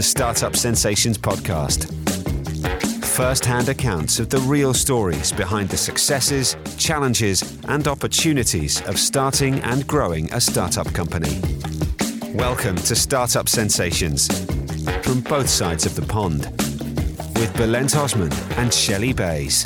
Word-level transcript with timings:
the 0.00 0.04
Startup 0.04 0.56
Sensations 0.56 1.18
podcast. 1.18 1.84
First 3.04 3.44
hand 3.44 3.68
accounts 3.68 4.18
of 4.18 4.30
the 4.30 4.38
real 4.38 4.72
stories 4.72 5.30
behind 5.30 5.68
the 5.68 5.76
successes, 5.76 6.56
challenges, 6.78 7.58
and 7.68 7.86
opportunities 7.86 8.80
of 8.86 8.98
starting 8.98 9.60
and 9.60 9.86
growing 9.86 10.32
a 10.32 10.40
startup 10.40 10.90
company. 10.94 11.38
Welcome 12.32 12.76
to 12.76 12.96
Startup 12.96 13.46
Sensations 13.46 14.26
from 15.02 15.20
both 15.20 15.50
sides 15.50 15.84
of 15.84 15.94
the 15.94 16.06
pond 16.08 16.46
with 17.38 17.54
Belent 17.58 17.94
Osman 17.94 18.32
and 18.56 18.72
Shelley 18.72 19.12
Bays. 19.12 19.62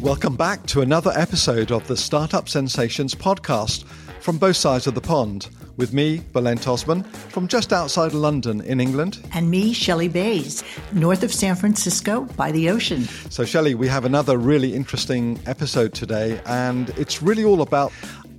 Welcome 0.00 0.34
back 0.34 0.66
to 0.66 0.80
another 0.80 1.12
episode 1.14 1.70
of 1.70 1.86
the 1.86 1.96
Startup 1.96 2.48
Sensations 2.48 3.14
podcast 3.14 3.84
from 4.20 4.36
both 4.36 4.56
sides 4.56 4.88
of 4.88 4.96
the 4.96 5.00
pond 5.00 5.48
with 5.78 5.94
me, 5.94 6.18
Belent 6.32 6.68
Osman, 6.68 7.04
from 7.04 7.48
just 7.48 7.72
outside 7.72 8.12
London 8.12 8.60
in 8.60 8.80
England. 8.80 9.20
And 9.32 9.50
me, 9.50 9.72
Shelley 9.72 10.08
Bays, 10.08 10.62
north 10.92 11.22
of 11.22 11.32
San 11.32 11.54
Francisco 11.54 12.22
by 12.36 12.52
the 12.52 12.68
ocean. 12.68 13.04
So, 13.30 13.44
Shelley, 13.44 13.74
we 13.74 13.88
have 13.88 14.04
another 14.04 14.36
really 14.36 14.74
interesting 14.74 15.40
episode 15.46 15.94
today, 15.94 16.40
and 16.44 16.90
it's 16.90 17.22
really 17.22 17.44
all 17.44 17.62
about, 17.62 17.92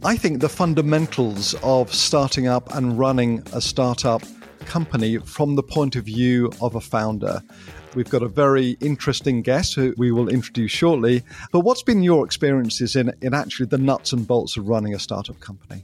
I 0.03 0.17
think, 0.17 0.41
the 0.41 0.49
fundamentals 0.49 1.55
of 1.63 1.91
starting 1.93 2.47
up 2.47 2.75
and 2.75 2.99
running 2.99 3.41
a 3.53 3.61
startup 3.61 4.21
company 4.65 5.17
from 5.17 5.55
the 5.55 5.63
point 5.63 5.95
of 5.95 6.03
view 6.03 6.51
of 6.61 6.75
a 6.75 6.81
founder. 6.81 7.41
We've 7.95 8.09
got 8.09 8.21
a 8.21 8.27
very 8.27 8.77
interesting 8.81 9.41
guest 9.41 9.73
who 9.73 9.95
we 9.97 10.11
will 10.11 10.29
introduce 10.29 10.71
shortly. 10.71 11.23
But 11.51 11.61
what's 11.61 11.81
been 11.81 12.03
your 12.03 12.23
experiences 12.23 12.95
in, 12.95 13.11
in 13.21 13.33
actually 13.33 13.65
the 13.65 13.79
nuts 13.79 14.13
and 14.13 14.27
bolts 14.27 14.57
of 14.57 14.67
running 14.67 14.93
a 14.93 14.99
startup 14.99 15.39
company? 15.39 15.83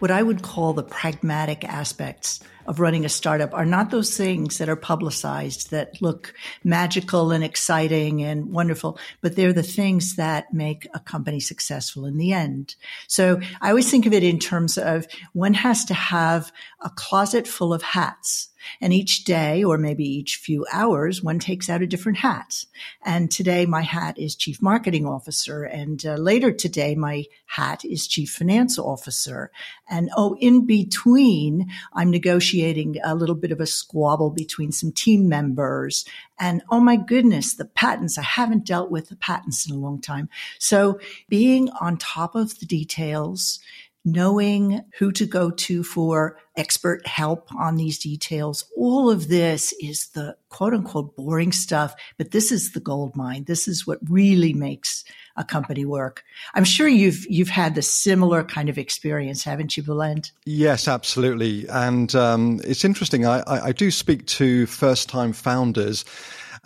What 0.00 0.10
I 0.10 0.22
would 0.22 0.42
call 0.42 0.72
the 0.72 0.82
pragmatic 0.82 1.64
aspects 1.64 2.40
of 2.66 2.80
running 2.80 3.04
a 3.04 3.08
startup 3.08 3.54
are 3.54 3.66
not 3.66 3.90
those 3.90 4.16
things 4.16 4.58
that 4.58 4.68
are 4.68 4.76
publicized 4.76 5.70
that 5.70 6.00
look 6.02 6.34
magical 6.64 7.30
and 7.30 7.44
exciting 7.44 8.22
and 8.22 8.50
wonderful, 8.50 8.98
but 9.20 9.36
they're 9.36 9.52
the 9.52 9.62
things 9.62 10.16
that 10.16 10.52
make 10.52 10.88
a 10.94 11.00
company 11.00 11.40
successful 11.40 12.04
in 12.04 12.16
the 12.16 12.32
end. 12.32 12.74
So 13.06 13.40
I 13.60 13.68
always 13.68 13.90
think 13.90 14.06
of 14.06 14.12
it 14.12 14.24
in 14.24 14.38
terms 14.38 14.78
of 14.78 15.06
one 15.34 15.54
has 15.54 15.84
to 15.86 15.94
have 15.94 16.50
a 16.80 16.90
closet 16.90 17.46
full 17.46 17.72
of 17.72 17.82
hats 17.82 18.48
and 18.80 18.92
each 18.92 19.24
day, 19.24 19.62
or 19.64 19.78
maybe 19.78 20.04
each 20.04 20.36
few 20.36 20.66
hours, 20.72 21.22
one 21.22 21.38
takes 21.38 21.68
out 21.68 21.82
a 21.82 21.86
different 21.86 22.18
hat. 22.18 22.64
And 23.04 23.30
today 23.30 23.66
my 23.66 23.82
hat 23.82 24.18
is 24.18 24.34
chief 24.34 24.60
marketing 24.62 25.06
officer. 25.06 25.64
And 25.64 26.04
uh, 26.04 26.14
later 26.14 26.52
today, 26.52 26.94
my 26.94 27.24
hat 27.46 27.84
is 27.84 28.06
chief 28.06 28.30
finance 28.30 28.78
officer. 28.78 29.50
And 29.88 30.10
oh, 30.16 30.36
in 30.40 30.66
between, 30.66 31.70
I'm 31.92 32.10
negotiating 32.10 32.96
a 33.04 33.14
little 33.14 33.34
bit 33.34 33.52
of 33.52 33.60
a 33.60 33.66
squabble 33.66 34.30
between 34.30 34.72
some 34.72 34.92
team 34.92 35.28
members. 35.28 36.04
And 36.38 36.62
oh 36.70 36.80
my 36.80 36.96
goodness, 36.96 37.54
the 37.54 37.64
patents, 37.64 38.18
I 38.18 38.22
haven't 38.22 38.66
dealt 38.66 38.90
with 38.90 39.08
the 39.08 39.16
patents 39.16 39.68
in 39.68 39.74
a 39.74 39.78
long 39.78 40.00
time. 40.00 40.28
So 40.58 40.98
being 41.28 41.70
on 41.80 41.96
top 41.96 42.34
of 42.34 42.58
the 42.58 42.66
details, 42.66 43.60
knowing 44.04 44.82
who 44.98 45.10
to 45.12 45.26
go 45.26 45.50
to 45.50 45.82
for 45.82 46.36
expert 46.56 47.06
help 47.06 47.48
on 47.54 47.76
these 47.76 47.98
details. 47.98 48.64
All 48.76 49.10
of 49.10 49.28
this 49.28 49.72
is 49.80 50.08
the 50.08 50.36
quote 50.50 50.74
unquote 50.74 51.16
boring 51.16 51.52
stuff, 51.52 51.94
but 52.18 52.30
this 52.30 52.52
is 52.52 52.72
the 52.72 52.80
gold 52.80 53.16
mine. 53.16 53.44
This 53.44 53.66
is 53.66 53.86
what 53.86 53.98
really 54.08 54.52
makes 54.52 55.04
a 55.36 55.44
company 55.44 55.84
work. 55.84 56.22
I'm 56.54 56.64
sure 56.64 56.86
you've 56.86 57.26
you've 57.28 57.48
had 57.48 57.74
the 57.74 57.82
similar 57.82 58.44
kind 58.44 58.68
of 58.68 58.78
experience, 58.78 59.42
haven't 59.42 59.76
you, 59.76 59.82
Belent? 59.82 60.32
Yes, 60.44 60.86
absolutely. 60.86 61.66
And 61.68 62.14
um, 62.14 62.60
it's 62.64 62.84
interesting. 62.84 63.26
I, 63.26 63.40
I, 63.40 63.66
I 63.66 63.72
do 63.72 63.90
speak 63.90 64.26
to 64.26 64.66
first 64.66 65.08
time 65.08 65.32
founders. 65.32 66.04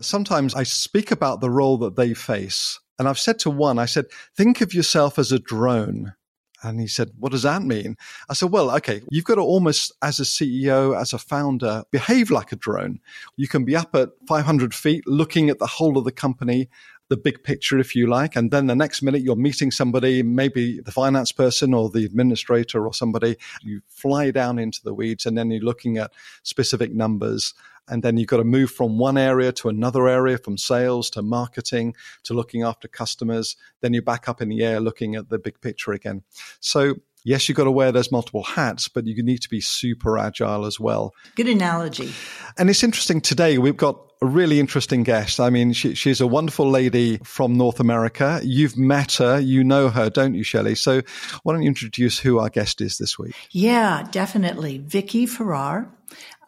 Sometimes 0.01 0.55
I 0.55 0.65
speak 0.65 1.11
about 1.11 1.41
the 1.41 1.51
role 1.51 1.79
that 1.79 1.97
they 1.97 2.15
face. 2.15 2.79
And 2.99 3.09
I've 3.09 3.19
said 3.19 3.39
to 3.41 3.51
one, 3.51 3.79
I 3.79 3.87
said, 3.87 4.07
think 4.37 4.61
of 4.61 4.75
yourself 4.75 5.21
as 5.21 5.31
a 5.31 5.39
drone 5.39 6.15
and 6.63 6.81
he 6.81 6.87
said, 6.87 7.13
What 7.19 7.33
does 7.33 7.43
that 7.43 7.63
mean? 7.63 7.97
I 8.29 8.35
said, 8.35 8.51
Well, 8.51 8.71
okay, 8.77 9.03
you've 9.11 9.25
got 9.25 9.37
to 9.37 9.43
almost, 9.43 9.93
as 10.03 10.19
a 10.21 10.25
CEO, 10.25 10.99
as 10.99 11.13
a 11.13 11.19
founder, 11.19 11.85
behave 11.91 12.31
like 12.31 12.53
a 12.53 12.57
drone. 12.57 13.01
You 13.37 13.49
can 13.49 13.65
be 13.65 13.77
up 13.77 13.95
at 13.95 14.11
500 14.27 14.75
feet 14.75 15.07
looking 15.07 15.51
at 15.51 15.59
the 15.59 15.67
whole 15.67 15.99
of 15.99 16.05
the 16.05 16.13
company, 16.13 16.69
the 17.09 17.17
big 17.17 17.43
picture, 17.43 17.79
if 17.79 17.95
you 17.95 18.07
like. 18.07 18.37
And 18.37 18.51
then 18.51 18.67
the 18.67 18.77
next 18.77 19.03
minute 19.03 19.23
you're 19.23 19.37
meeting 19.37 19.71
somebody, 19.71 20.23
maybe 20.23 20.81
the 20.81 20.93
finance 20.93 21.33
person 21.33 21.75
or 21.75 21.89
the 21.89 22.05
administrator 22.05 22.87
or 22.87 22.93
somebody. 22.93 23.37
You 23.63 23.81
fly 23.89 24.31
down 24.31 24.59
into 24.59 24.81
the 24.83 24.95
weeds 24.95 25.27
and 25.27 25.37
then 25.37 25.51
you're 25.51 25.63
looking 25.63 25.99
at 25.99 26.13
specific 26.43 26.95
numbers 26.95 27.55
and 27.89 28.03
then 28.03 28.17
you've 28.17 28.29
got 28.29 28.37
to 28.37 28.45
move 28.45 28.71
from 28.71 28.99
one 28.99 29.17
area 29.17 29.51
to 29.53 29.69
another 29.69 30.09
area, 30.09 30.39
from 30.39 30.59
sales 30.59 31.11
to 31.11 31.23
marketing 31.23 31.95
to 32.25 32.35
looking 32.35 32.63
after 32.63 32.87
customers. 32.87 33.57
Then 33.81 33.95
you're 33.95 34.03
back 34.03 34.29
up 34.29 34.43
in 34.43 34.49
the 34.49 34.63
air 34.63 34.81
looking 34.81 35.15
at 35.15 35.31
the 35.31 35.39
big 35.39 35.61
picture 35.61 35.93
again. 35.93 36.23
So 36.61 36.97
yes, 37.25 37.49
you've 37.49 37.57
got 37.57 37.65
to 37.65 37.71
wear 37.71 37.93
those 37.93 38.11
multiple 38.11 38.43
hats, 38.43 38.89
but 38.89 39.07
you 39.07 39.23
need 39.23 39.43
to 39.43 39.49
be 39.49 39.61
super 39.61 40.19
agile 40.19 40.65
as 40.65 40.79
well. 40.81 41.15
Good 41.35 41.49
analogy. 41.49 42.13
And 42.57 42.71
it's 42.71 42.83
interesting 42.83 43.21
today, 43.21 43.59
we've 43.59 43.77
got 43.77 44.01
a 44.21 44.27
really 44.27 44.59
interesting 44.59 45.05
guest. 45.05 45.39
I 45.39 45.51
mean, 45.51 45.73
she, 45.73 45.95
she's 45.95 46.21
a 46.21 46.27
wonderful 46.27 46.69
lady 46.69 47.19
from 47.19 47.57
North 47.57 47.79
America. 47.79 48.41
You've 48.43 48.77
met 48.77 49.15
her, 49.15 49.39
you 49.39 49.63
know 49.63 49.91
her, 49.91 50.11
don't 50.11 50.35
you, 50.35 50.43
Shelley? 50.43 50.75
So 50.75 51.03
why 51.43 51.53
don't 51.53 51.63
you 51.63 51.69
introduce 51.69 52.19
who 52.19 52.39
our 52.39 52.49
guest 52.49 52.81
is 52.81 52.99
this 52.99 53.19
week? 53.19 53.35
Yeah, 53.51 54.07
definitely. 54.11 54.79
Vicki 54.79 55.27
Farrar. 55.27 55.95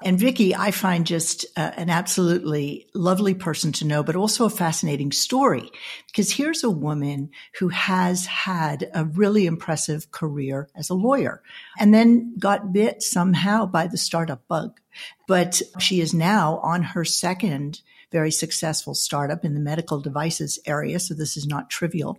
And 0.03 0.19
Vicki, 0.19 0.55
I 0.55 0.71
find 0.71 1.07
just 1.07 1.45
uh, 1.57 1.73
an 1.77 1.91
absolutely 1.91 2.87
lovely 2.95 3.35
person 3.35 3.73
to 3.73 3.87
know, 3.87 4.03
but 4.03 4.17
also 4.17 4.47
a 4.47 4.51
fascinating 4.51 5.13
story 5.13 5.71
because 6.07 6.33
here's 6.33 6.65
a 6.65 6.71
woman 6.71 7.31
who 7.59 7.69
has 7.69 8.25
had 8.25 8.91
a 8.95 9.05
really 9.05 9.47
impressive 9.47 10.11
career 10.11 10.69
as 10.75 10.89
a 10.89 10.95
lawyer 10.95 11.43
and 11.79 11.93
then 11.93 12.35
got 12.39 12.73
bit 12.73 13.03
somehow 13.03 13.67
by 13.67 13.87
the 13.87 13.99
startup 13.99 14.49
bug. 14.49 14.81
But 15.27 15.61
she 15.79 16.01
is 16.01 16.15
now 16.15 16.59
on 16.63 16.83
her 16.83 17.05
second 17.05 17.83
very 18.11 18.31
successful 18.31 18.95
startup 18.95 19.45
in 19.45 19.55
the 19.55 19.61
medical 19.61 20.01
devices 20.01 20.59
area. 20.67 20.99
So 20.99 21.15
this 21.15 21.37
is 21.37 21.47
not 21.47 21.71
trivial. 21.71 22.19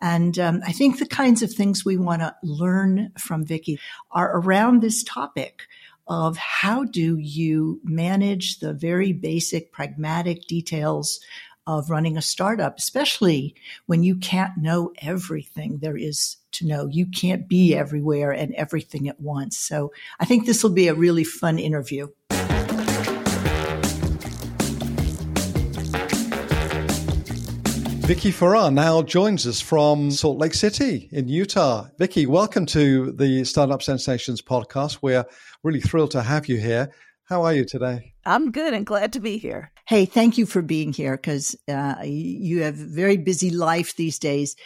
And 0.00 0.38
um, 0.38 0.60
I 0.64 0.72
think 0.72 0.98
the 0.98 1.06
kinds 1.06 1.42
of 1.42 1.52
things 1.52 1.84
we 1.84 1.96
want 1.96 2.22
to 2.22 2.34
learn 2.42 3.12
from 3.18 3.44
Vicki 3.44 3.80
are 4.10 4.38
around 4.38 4.80
this 4.80 5.02
topic 5.02 5.66
of 6.08 6.36
how 6.36 6.84
do 6.84 7.18
you 7.18 7.80
manage 7.84 8.60
the 8.60 8.72
very 8.72 9.12
basic 9.12 9.72
pragmatic 9.72 10.46
details 10.46 11.20
of 11.66 11.90
running 11.90 12.16
a 12.16 12.22
startup, 12.22 12.78
especially 12.78 13.54
when 13.84 14.02
you 14.02 14.16
can't 14.16 14.56
know 14.56 14.90
everything 15.02 15.78
there 15.78 15.98
is 15.98 16.38
to 16.50 16.66
know. 16.66 16.86
You 16.86 17.04
can't 17.06 17.46
be 17.46 17.74
everywhere 17.74 18.32
and 18.32 18.54
everything 18.54 19.06
at 19.06 19.20
once. 19.20 19.58
So 19.58 19.92
I 20.18 20.24
think 20.24 20.46
this 20.46 20.62
will 20.62 20.70
be 20.70 20.88
a 20.88 20.94
really 20.94 21.24
fun 21.24 21.58
interview. 21.58 22.08
Vicki 28.08 28.30
Farrar 28.30 28.70
now 28.70 29.02
joins 29.02 29.46
us 29.46 29.60
from 29.60 30.10
Salt 30.10 30.38
Lake 30.38 30.54
City 30.54 31.10
in 31.12 31.28
Utah. 31.28 31.88
Vicki, 31.98 32.24
welcome 32.24 32.64
to 32.64 33.12
the 33.12 33.44
Startup 33.44 33.82
Sensations 33.82 34.40
podcast. 34.40 35.00
We're 35.02 35.26
really 35.62 35.82
thrilled 35.82 36.12
to 36.12 36.22
have 36.22 36.48
you 36.48 36.56
here. 36.56 36.90
How 37.24 37.42
are 37.42 37.52
you 37.52 37.66
today? 37.66 38.14
I'm 38.24 38.50
good 38.50 38.72
and 38.72 38.86
glad 38.86 39.12
to 39.12 39.20
be 39.20 39.36
here. 39.36 39.72
Hey, 39.86 40.06
thank 40.06 40.38
you 40.38 40.46
for 40.46 40.62
being 40.62 40.94
here 40.94 41.18
because 41.18 41.54
uh, 41.68 41.96
you 42.02 42.62
have 42.62 42.80
a 42.80 42.86
very 42.86 43.18
busy 43.18 43.50
life 43.50 43.94
these 43.96 44.18
days. 44.18 44.56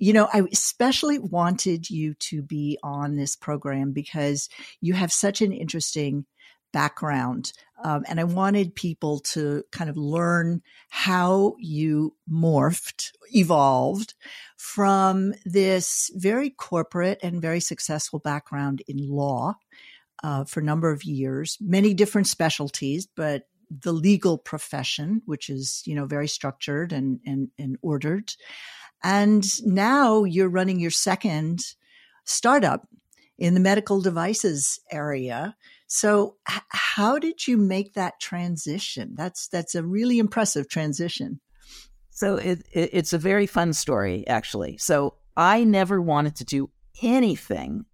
You 0.00 0.12
know, 0.12 0.28
I 0.32 0.42
especially 0.50 1.20
wanted 1.20 1.88
you 1.88 2.14
to 2.14 2.42
be 2.42 2.80
on 2.82 3.14
this 3.14 3.36
program 3.36 3.92
because 3.92 4.48
you 4.80 4.94
have 4.94 5.12
such 5.12 5.40
an 5.40 5.52
interesting 5.52 6.26
background. 6.72 7.52
Um, 7.82 8.04
and 8.08 8.18
I 8.18 8.24
wanted 8.24 8.74
people 8.74 9.20
to 9.20 9.62
kind 9.70 9.88
of 9.88 9.96
learn 9.96 10.62
how 10.88 11.54
you 11.58 12.14
morphed, 12.30 13.12
evolved 13.32 14.14
from 14.56 15.34
this 15.44 16.10
very 16.14 16.50
corporate 16.50 17.20
and 17.22 17.40
very 17.40 17.60
successful 17.60 18.18
background 18.18 18.82
in 18.88 18.98
law 18.98 19.54
uh, 20.24 20.44
for 20.44 20.60
a 20.60 20.64
number 20.64 20.90
of 20.90 21.04
years, 21.04 21.56
many 21.60 21.94
different 21.94 22.26
specialties, 22.26 23.06
but 23.06 23.44
the 23.70 23.92
legal 23.92 24.38
profession, 24.38 25.22
which 25.26 25.48
is, 25.48 25.82
you 25.86 25.94
know, 25.94 26.06
very 26.06 26.26
structured 26.26 26.92
and, 26.92 27.20
and, 27.24 27.50
and 27.58 27.76
ordered. 27.82 28.32
And 29.04 29.44
now 29.64 30.24
you're 30.24 30.48
running 30.48 30.80
your 30.80 30.90
second 30.90 31.60
startup 32.24 32.88
in 33.38 33.54
the 33.54 33.60
medical 33.60 34.00
devices 34.00 34.80
area 34.90 35.54
so 35.88 36.36
h- 36.48 36.60
how 36.68 37.18
did 37.18 37.48
you 37.48 37.56
make 37.56 37.94
that 37.94 38.20
transition? 38.20 39.14
That's 39.16 39.48
that's 39.48 39.74
a 39.74 39.82
really 39.82 40.18
impressive 40.18 40.68
transition. 40.68 41.40
So 42.10 42.36
it, 42.36 42.60
it, 42.72 42.90
it's 42.92 43.12
a 43.12 43.18
very 43.18 43.46
fun 43.46 43.72
story, 43.72 44.26
actually. 44.26 44.76
So 44.76 45.14
I 45.36 45.64
never 45.64 46.00
wanted 46.00 46.36
to 46.36 46.44
do 46.44 46.70
anything 47.00 47.86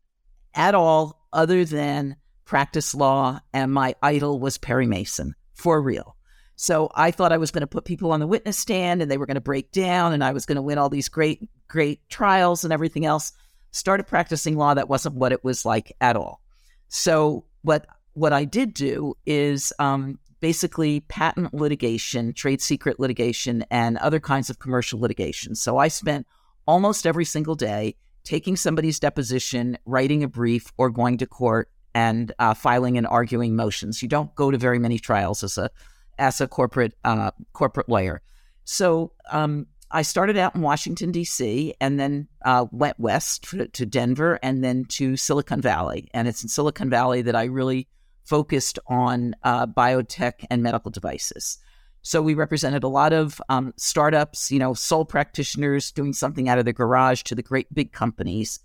at 0.55 0.75
all 0.75 1.27
other 1.33 1.65
than 1.65 2.17
practice 2.45 2.95
law, 2.95 3.41
and 3.53 3.73
my 3.73 3.95
idol 4.03 4.41
was 4.41 4.59
Perry 4.59 4.87
Mason 4.87 5.35
for 5.55 5.81
real. 5.81 6.17
So 6.57 6.91
I 6.95 7.11
thought 7.11 7.33
I 7.33 7.39
was 7.39 7.51
going 7.51 7.63
to 7.63 7.67
put 7.67 7.85
people 7.85 8.13
on 8.13 8.21
the 8.21 8.27
witness 8.27 8.59
stand 8.59 9.03
and 9.03 9.11
they 9.11 9.19
were 9.19 9.27
going 9.27 9.35
to 9.37 9.41
break 9.41 9.73
down 9.73 10.13
and 10.13 10.23
I 10.23 10.33
was 10.33 10.47
going 10.47 10.57
to 10.57 10.63
win 10.63 10.79
all 10.79 10.89
these 10.89 11.09
great, 11.09 11.49
great 11.69 12.09
trials 12.09 12.63
and 12.65 12.73
everything 12.73 13.05
else. 13.05 13.33
Started 13.73 14.07
practicing 14.07 14.57
law. 14.57 14.75
That 14.75 14.89
wasn't 14.89 15.17
what 15.17 15.33
it 15.33 15.43
was 15.43 15.65
like 15.65 15.93
at 16.01 16.17
all. 16.17 16.41
So 16.89 17.45
what 17.65 17.87
what 18.13 18.33
I 18.33 18.45
did 18.45 18.75
do 18.75 19.15
is 19.27 19.73
um, 19.81 20.21
basically 20.41 21.01
patent 21.01 21.53
litigation, 21.53 22.33
trade 22.33 22.63
secret 22.63 23.01
litigation, 23.01 23.65
and 23.71 23.99
other 23.99 24.21
kinds 24.21 24.51
of 24.51 24.61
commercial 24.61 25.01
litigation. 25.01 25.57
So 25.57 25.79
I 25.79 25.89
spent 25.89 26.27
almost 26.67 27.07
every 27.07 27.25
single 27.25 27.57
day 27.57 27.97
taking 28.23 28.57
somebody's 28.57 29.01
deposition, 29.01 29.77
writing 29.85 30.23
a 30.23 30.29
brief, 30.29 30.73
or 30.79 30.91
going 30.91 31.19
to 31.19 31.27
court 31.27 31.71
and 31.95 32.33
uh, 32.39 32.55
filing 32.55 32.97
and 32.97 33.07
arguing 33.07 33.57
motions. 33.57 34.03
You 34.03 34.09
don't 34.09 34.35
go 34.35 34.51
to 34.51 34.59
very 34.59 34.79
many 34.79 34.99
trials 34.99 35.43
as 35.43 35.59
a 35.59 35.71
as 36.19 36.41
a 36.41 36.47
corporate 36.47 36.95
uh, 37.05 37.33
corporate 37.53 37.89
lawyer. 37.89 38.23
So 38.65 39.13
um, 39.31 39.67
I 39.95 40.03
started 40.03 40.37
out 40.37 40.57
in 40.57 40.61
Washington 40.61 41.13
D.C. 41.13 41.73
and 41.81 42.01
then 42.01 42.27
uh, 42.45 42.67
went 42.73 42.99
west 42.99 43.45
to 43.45 43.87
Denver 43.87 44.41
and 44.43 44.65
then 44.65 44.87
to 44.87 45.17
Silicon 45.17 45.61
Valley. 45.61 46.09
And 46.13 46.27
it's 46.27 46.43
in 46.43 46.49
Silicon 46.49 46.91
Valley 46.91 47.23
that 47.23 47.37
I 47.37 47.45
really 47.45 47.87
focused 48.25 48.81
on 48.89 49.37
uh, 49.45 49.69
biotech 49.69 50.47
and 50.51 50.65
medical 50.65 50.91
devices. 50.91 51.59
So 52.03 52.21
we 52.21 52.35
represented 52.35 52.83
a 52.83 52.89
lot 52.89 53.13
of 53.13 53.41
um, 53.49 53.73
startups, 53.77 54.51
you 54.51 54.59
know, 54.59 54.75
sole 54.75 55.05
practitioners 55.05 55.93
doing 55.93 56.13
something 56.13 56.49
out 56.49 56.59
of 56.59 56.65
their 56.65 56.75
garage 56.75 57.23
to 57.23 57.37
the 57.37 57.43
great 57.43 57.73
big 57.73 57.93
companies. 57.93 58.59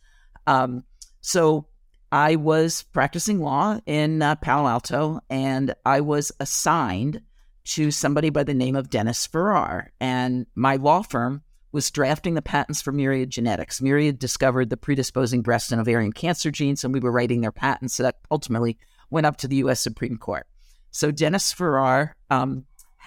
Um, 0.47 0.83
so 1.21 1.67
I 2.11 2.37
was 2.37 2.83
practicing 2.91 3.39
law 3.39 3.79
in 3.85 4.23
uh, 4.23 4.35
Palo 4.37 4.67
Alto, 4.67 5.19
and 5.29 5.75
I 5.85 6.01
was 6.01 6.31
assigned 6.39 7.21
to 7.69 7.91
somebody 7.91 8.29
by 8.29 8.43
the 8.43 8.53
name 8.53 8.75
of 8.75 8.89
Dennis 8.89 9.27
Farrar. 9.27 9.91
And 9.99 10.47
my 10.55 10.75
law 10.77 11.03
firm 11.03 11.43
was 11.71 11.91
drafting 11.91 12.33
the 12.33 12.41
patents 12.41 12.81
for 12.81 12.91
Myriad 12.91 13.29
Genetics. 13.29 13.79
Myriad 13.79 14.17
discovered 14.17 14.69
the 14.71 14.77
predisposing 14.77 15.43
breast 15.43 15.71
and 15.71 15.79
ovarian 15.79 16.11
cancer 16.11 16.49
genes, 16.49 16.83
and 16.83 16.93
we 16.93 16.99
were 16.99 17.11
writing 17.11 17.41
their 17.41 17.51
patents 17.51 17.97
that 17.97 18.17
ultimately 18.31 18.77
went 19.11 19.27
up 19.27 19.37
to 19.37 19.47
the 19.47 19.57
U.S. 19.57 19.79
Supreme 19.79 20.17
Court. 20.17 20.47
So 20.89 21.11
Dennis 21.11 21.53
Farrar 21.53 22.15
um, 22.31 22.65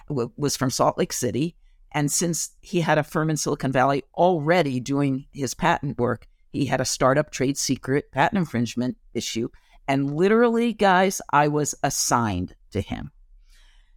w- 0.08 0.30
was 0.36 0.56
from 0.56 0.70
Salt 0.70 0.96
Lake 0.96 1.12
City. 1.12 1.56
And 1.90 2.10
since 2.10 2.50
he 2.60 2.80
had 2.80 2.98
a 2.98 3.02
firm 3.02 3.30
in 3.30 3.36
Silicon 3.36 3.72
Valley 3.72 4.04
already 4.14 4.78
doing 4.78 5.26
his 5.32 5.54
patent 5.54 5.98
work, 5.98 6.28
he 6.52 6.66
had 6.66 6.80
a 6.80 6.84
startup 6.84 7.30
trade 7.30 7.58
secret 7.58 8.12
patent 8.12 8.38
infringement 8.38 8.96
issue. 9.12 9.48
And 9.88 10.14
literally, 10.14 10.72
guys, 10.72 11.20
I 11.32 11.48
was 11.48 11.74
assigned 11.82 12.54
to 12.70 12.80
him. 12.80 13.10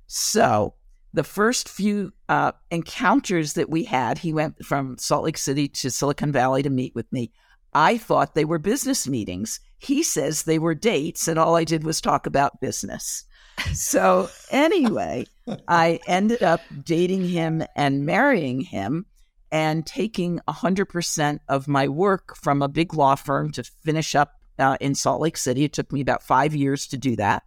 So 0.07 0.73
the 1.13 1.23
first 1.23 1.69
few 1.69 2.11
uh, 2.27 2.51
encounters 2.71 3.53
that 3.53 3.69
we 3.69 3.83
had, 3.83 4.17
he 4.17 4.33
went 4.33 4.63
from 4.65 4.97
Salt 4.97 5.23
Lake 5.23 5.37
City 5.37 5.67
to 5.69 5.89
Silicon 5.89 6.31
Valley 6.31 6.61
to 6.63 6.69
meet 6.69 6.93
with 6.93 7.11
me. 7.11 7.31
I 7.73 7.97
thought 7.97 8.35
they 8.35 8.45
were 8.45 8.59
business 8.59 9.07
meetings. 9.07 9.59
He 9.77 10.03
says 10.03 10.43
they 10.43 10.59
were 10.59 10.75
dates, 10.75 11.27
and 11.27 11.37
all 11.37 11.55
I 11.55 11.63
did 11.63 11.83
was 11.83 11.99
talk 11.99 12.25
about 12.25 12.61
business. 12.61 13.25
So, 13.73 14.29
anyway, 14.51 15.25
I 15.67 15.99
ended 16.07 16.43
up 16.43 16.61
dating 16.83 17.27
him 17.27 17.63
and 17.75 18.05
marrying 18.05 18.61
him 18.61 19.05
and 19.51 19.85
taking 19.85 20.39
100% 20.47 21.39
of 21.47 21.67
my 21.67 21.87
work 21.87 22.35
from 22.35 22.61
a 22.61 22.67
big 22.67 22.93
law 22.93 23.15
firm 23.15 23.51
to 23.51 23.63
finish 23.63 24.15
up 24.15 24.33
uh, 24.59 24.77
in 24.81 24.95
Salt 24.95 25.21
Lake 25.21 25.37
City. 25.37 25.63
It 25.63 25.73
took 25.73 25.91
me 25.91 26.01
about 26.01 26.23
five 26.23 26.55
years 26.55 26.87
to 26.87 26.97
do 26.97 27.15
that. 27.17 27.43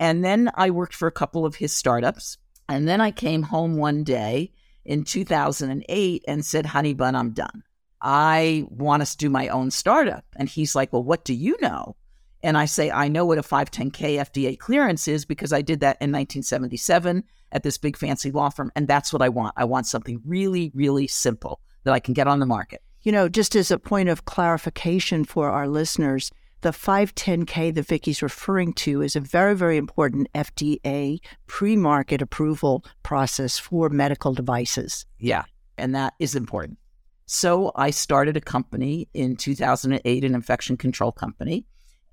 And 0.00 0.24
then 0.24 0.50
I 0.54 0.70
worked 0.70 0.94
for 0.94 1.06
a 1.06 1.12
couple 1.12 1.44
of 1.44 1.54
his 1.54 1.76
startups. 1.76 2.38
And 2.68 2.88
then 2.88 3.00
I 3.00 3.10
came 3.10 3.42
home 3.42 3.76
one 3.76 4.02
day 4.02 4.52
in 4.84 5.04
2008 5.04 6.24
and 6.26 6.44
said, 6.44 6.66
Honey 6.66 6.94
bun, 6.94 7.14
I'm 7.14 7.32
done. 7.32 7.62
I 8.00 8.64
want 8.70 9.06
to 9.06 9.16
do 9.18 9.28
my 9.28 9.48
own 9.48 9.70
startup. 9.70 10.24
And 10.36 10.48
he's 10.48 10.74
like, 10.74 10.92
Well, 10.92 11.04
what 11.04 11.24
do 11.24 11.34
you 11.34 11.56
know? 11.60 11.96
And 12.42 12.56
I 12.56 12.64
say, 12.64 12.90
I 12.90 13.08
know 13.08 13.26
what 13.26 13.36
a 13.36 13.42
510K 13.42 13.92
FDA 13.92 14.58
clearance 14.58 15.06
is 15.06 15.26
because 15.26 15.52
I 15.52 15.60
did 15.60 15.80
that 15.80 15.98
in 16.00 16.10
1977 16.10 17.22
at 17.52 17.62
this 17.62 17.76
big 17.76 17.98
fancy 17.98 18.30
law 18.30 18.48
firm. 18.48 18.72
And 18.74 18.88
that's 18.88 19.12
what 19.12 19.20
I 19.20 19.28
want. 19.28 19.52
I 19.58 19.66
want 19.66 19.86
something 19.86 20.22
really, 20.24 20.72
really 20.74 21.06
simple 21.06 21.60
that 21.84 21.92
I 21.92 22.00
can 22.00 22.14
get 22.14 22.26
on 22.26 22.40
the 22.40 22.46
market. 22.46 22.82
You 23.02 23.12
know, 23.12 23.28
just 23.28 23.54
as 23.54 23.70
a 23.70 23.78
point 23.78 24.08
of 24.08 24.24
clarification 24.24 25.24
for 25.24 25.50
our 25.50 25.68
listeners, 25.68 26.30
the 26.62 26.70
510K 26.70 27.74
that 27.74 27.86
Vicki's 27.86 28.22
referring 28.22 28.72
to 28.74 29.02
is 29.02 29.16
a 29.16 29.20
very, 29.20 29.54
very 29.54 29.76
important 29.76 30.32
FDA 30.34 31.20
pre 31.46 31.76
market 31.76 32.20
approval 32.22 32.84
process 33.02 33.58
for 33.58 33.88
medical 33.88 34.34
devices. 34.34 35.06
Yeah, 35.18 35.44
and 35.78 35.94
that 35.94 36.14
is 36.18 36.34
important. 36.34 36.78
So 37.26 37.72
I 37.76 37.90
started 37.90 38.36
a 38.36 38.40
company 38.40 39.08
in 39.14 39.36
2008, 39.36 40.24
an 40.24 40.34
infection 40.34 40.76
control 40.76 41.12
company. 41.12 41.64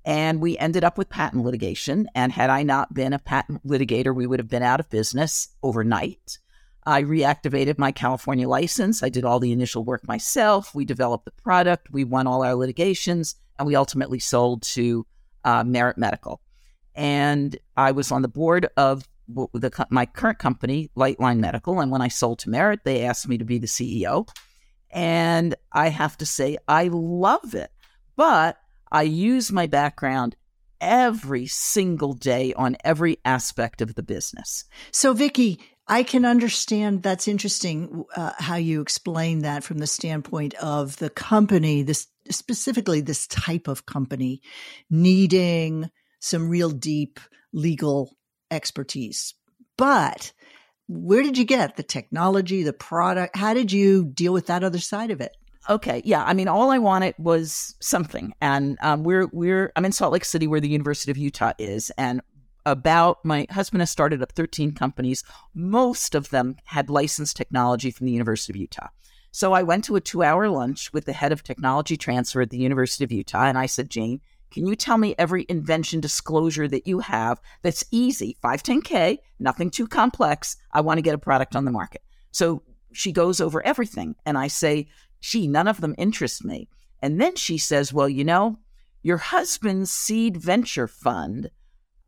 And 0.04 0.40
we 0.40 0.56
ended 0.56 0.84
up 0.84 0.96
with 0.96 1.10
patent 1.10 1.44
litigation. 1.44 2.08
And 2.14 2.32
had 2.32 2.50
I 2.50 2.62
not 2.62 2.94
been 2.94 3.12
a 3.12 3.18
patent 3.18 3.66
litigator, 3.66 4.14
we 4.14 4.26
would 4.26 4.38
have 4.38 4.48
been 4.48 4.62
out 4.62 4.80
of 4.80 4.88
business 4.88 5.48
overnight. 5.62 6.38
I 6.86 7.02
reactivated 7.02 7.78
my 7.78 7.92
California 7.92 8.48
license. 8.48 9.02
I 9.02 9.10
did 9.10 9.24
all 9.24 9.40
the 9.40 9.52
initial 9.52 9.84
work 9.84 10.06
myself. 10.08 10.74
We 10.74 10.86
developed 10.86 11.26
the 11.26 11.32
product. 11.32 11.90
We 11.90 12.04
won 12.04 12.26
all 12.26 12.42
our 12.42 12.54
litigations. 12.54 13.34
And 13.58 13.66
we 13.66 13.76
ultimately 13.76 14.18
sold 14.18 14.62
to 14.62 15.06
uh, 15.44 15.64
Merit 15.64 15.98
Medical. 15.98 16.40
And 16.94 17.56
I 17.76 17.92
was 17.92 18.10
on 18.10 18.22
the 18.22 18.28
board 18.28 18.68
of 18.76 19.08
the, 19.28 19.86
my 19.90 20.06
current 20.06 20.38
company, 20.38 20.90
Light 20.94 21.20
Line 21.20 21.40
Medical. 21.40 21.80
And 21.80 21.90
when 21.90 22.02
I 22.02 22.08
sold 22.08 22.40
to 22.40 22.50
Merit, 22.50 22.80
they 22.84 23.04
asked 23.04 23.28
me 23.28 23.38
to 23.38 23.44
be 23.44 23.58
the 23.58 23.66
CEO. 23.66 24.28
And 24.90 25.54
I 25.72 25.88
have 25.88 26.16
to 26.18 26.26
say, 26.26 26.58
I 26.66 26.88
love 26.90 27.54
it. 27.54 27.70
But 28.16 28.58
I 28.90 29.02
use 29.02 29.52
my 29.52 29.66
background 29.66 30.34
every 30.80 31.46
single 31.46 32.12
day 32.14 32.54
on 32.54 32.76
every 32.84 33.18
aspect 33.24 33.80
of 33.80 33.94
the 33.94 34.02
business. 34.02 34.64
So, 34.90 35.12
Vicki, 35.12 35.60
I 35.86 36.02
can 36.02 36.24
understand 36.24 37.02
that's 37.02 37.28
interesting 37.28 38.04
uh, 38.14 38.32
how 38.38 38.56
you 38.56 38.80
explain 38.80 39.40
that 39.40 39.64
from 39.64 39.78
the 39.78 39.86
standpoint 39.86 40.54
of 40.54 40.96
the 40.96 41.10
company, 41.10 41.82
this 41.82 42.06
specifically 42.30 43.00
this 43.00 43.26
type 43.26 43.68
of 43.68 43.86
company 43.86 44.40
needing 44.90 45.90
some 46.20 46.48
real 46.48 46.70
deep 46.70 47.20
legal 47.52 48.16
expertise. 48.50 49.34
But 49.76 50.32
where 50.88 51.22
did 51.22 51.38
you 51.38 51.44
get 51.44 51.76
the 51.76 51.82
technology, 51.82 52.62
the 52.62 52.72
product? 52.72 53.36
How 53.36 53.54
did 53.54 53.70
you 53.72 54.04
deal 54.06 54.32
with 54.32 54.46
that 54.46 54.64
other 54.64 54.78
side 54.78 55.10
of 55.10 55.20
it? 55.20 55.36
Okay, 55.68 56.00
yeah. 56.04 56.24
I 56.24 56.32
mean, 56.32 56.48
all 56.48 56.70
I 56.70 56.78
wanted 56.78 57.14
was 57.18 57.76
something, 57.80 58.32
and 58.40 58.78
um, 58.80 59.04
we're 59.04 59.26
we're 59.32 59.70
I'm 59.76 59.84
in 59.84 59.92
Salt 59.92 60.14
Lake 60.14 60.24
City, 60.24 60.46
where 60.46 60.60
the 60.60 60.68
University 60.68 61.10
of 61.10 61.18
Utah 61.18 61.52
is, 61.58 61.90
and 61.98 62.22
about 62.64 63.18
my 63.24 63.46
husband 63.50 63.82
has 63.82 63.90
started 63.90 64.22
up 64.22 64.32
13 64.32 64.72
companies. 64.72 65.24
Most 65.54 66.14
of 66.14 66.30
them 66.30 66.56
had 66.64 66.88
licensed 66.88 67.36
technology 67.36 67.90
from 67.90 68.06
the 68.06 68.12
University 68.12 68.52
of 68.52 68.56
Utah. 68.56 68.88
So 69.38 69.52
I 69.52 69.62
went 69.62 69.84
to 69.84 69.94
a 69.94 70.00
two-hour 70.00 70.48
lunch 70.48 70.92
with 70.92 71.04
the 71.04 71.12
head 71.12 71.30
of 71.30 71.44
technology 71.44 71.96
transfer 71.96 72.40
at 72.40 72.50
the 72.50 72.58
University 72.58 73.04
of 73.04 73.12
Utah, 73.12 73.44
and 73.44 73.56
I 73.56 73.66
said, 73.66 73.88
Jane, 73.88 74.20
can 74.50 74.66
you 74.66 74.74
tell 74.74 74.98
me 74.98 75.14
every 75.16 75.46
invention 75.48 76.00
disclosure 76.00 76.66
that 76.66 76.88
you 76.88 76.98
have 76.98 77.40
that's 77.62 77.84
easy, 77.92 78.36
510K, 78.42 79.18
nothing 79.38 79.70
too 79.70 79.86
complex? 79.86 80.56
I 80.72 80.80
want 80.80 80.98
to 80.98 81.02
get 81.02 81.14
a 81.14 81.18
product 81.18 81.54
on 81.54 81.64
the 81.64 81.70
market. 81.70 82.02
So 82.32 82.64
she 82.92 83.12
goes 83.12 83.40
over 83.40 83.64
everything, 83.64 84.16
and 84.26 84.36
I 84.36 84.48
say, 84.48 84.88
Gee, 85.20 85.46
none 85.46 85.68
of 85.68 85.80
them 85.80 85.94
interest 85.98 86.44
me. 86.44 86.68
And 87.00 87.20
then 87.20 87.36
she 87.36 87.58
says, 87.58 87.92
Well, 87.92 88.08
you 88.08 88.24
know, 88.24 88.58
your 89.04 89.18
husband's 89.18 89.92
seed 89.92 90.36
venture 90.36 90.88
fund 90.88 91.52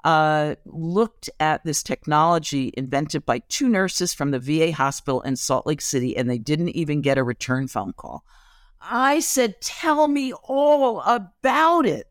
uh, 0.05 0.55
looked 0.65 1.31
at 1.41 1.65
this 1.65 1.83
technology 1.83 2.73
invented 2.77 3.27
by 3.27 3.41
two 3.49 3.69
nurses 3.69 4.15
from 4.15 4.31
the 4.31 4.39
VA 4.39 4.73
hospital 4.73 5.21
in 5.23 5.37
Salt 5.37 5.67
Lake 5.67 5.81
City, 5.81 6.17
and 6.17 6.29
they 6.29 6.39
didn't 6.39 6.71
even 6.71 7.01
get 7.01 7.19
a 7.19 7.25
return 7.25 7.69
phone 7.69 7.93
call. 7.93 8.25
I 8.81 9.21
said, 9.21 9.61
Tell 9.61 10.09
me 10.09 10.33
all 10.33 11.01
about 11.01 11.87
it. 11.87 12.09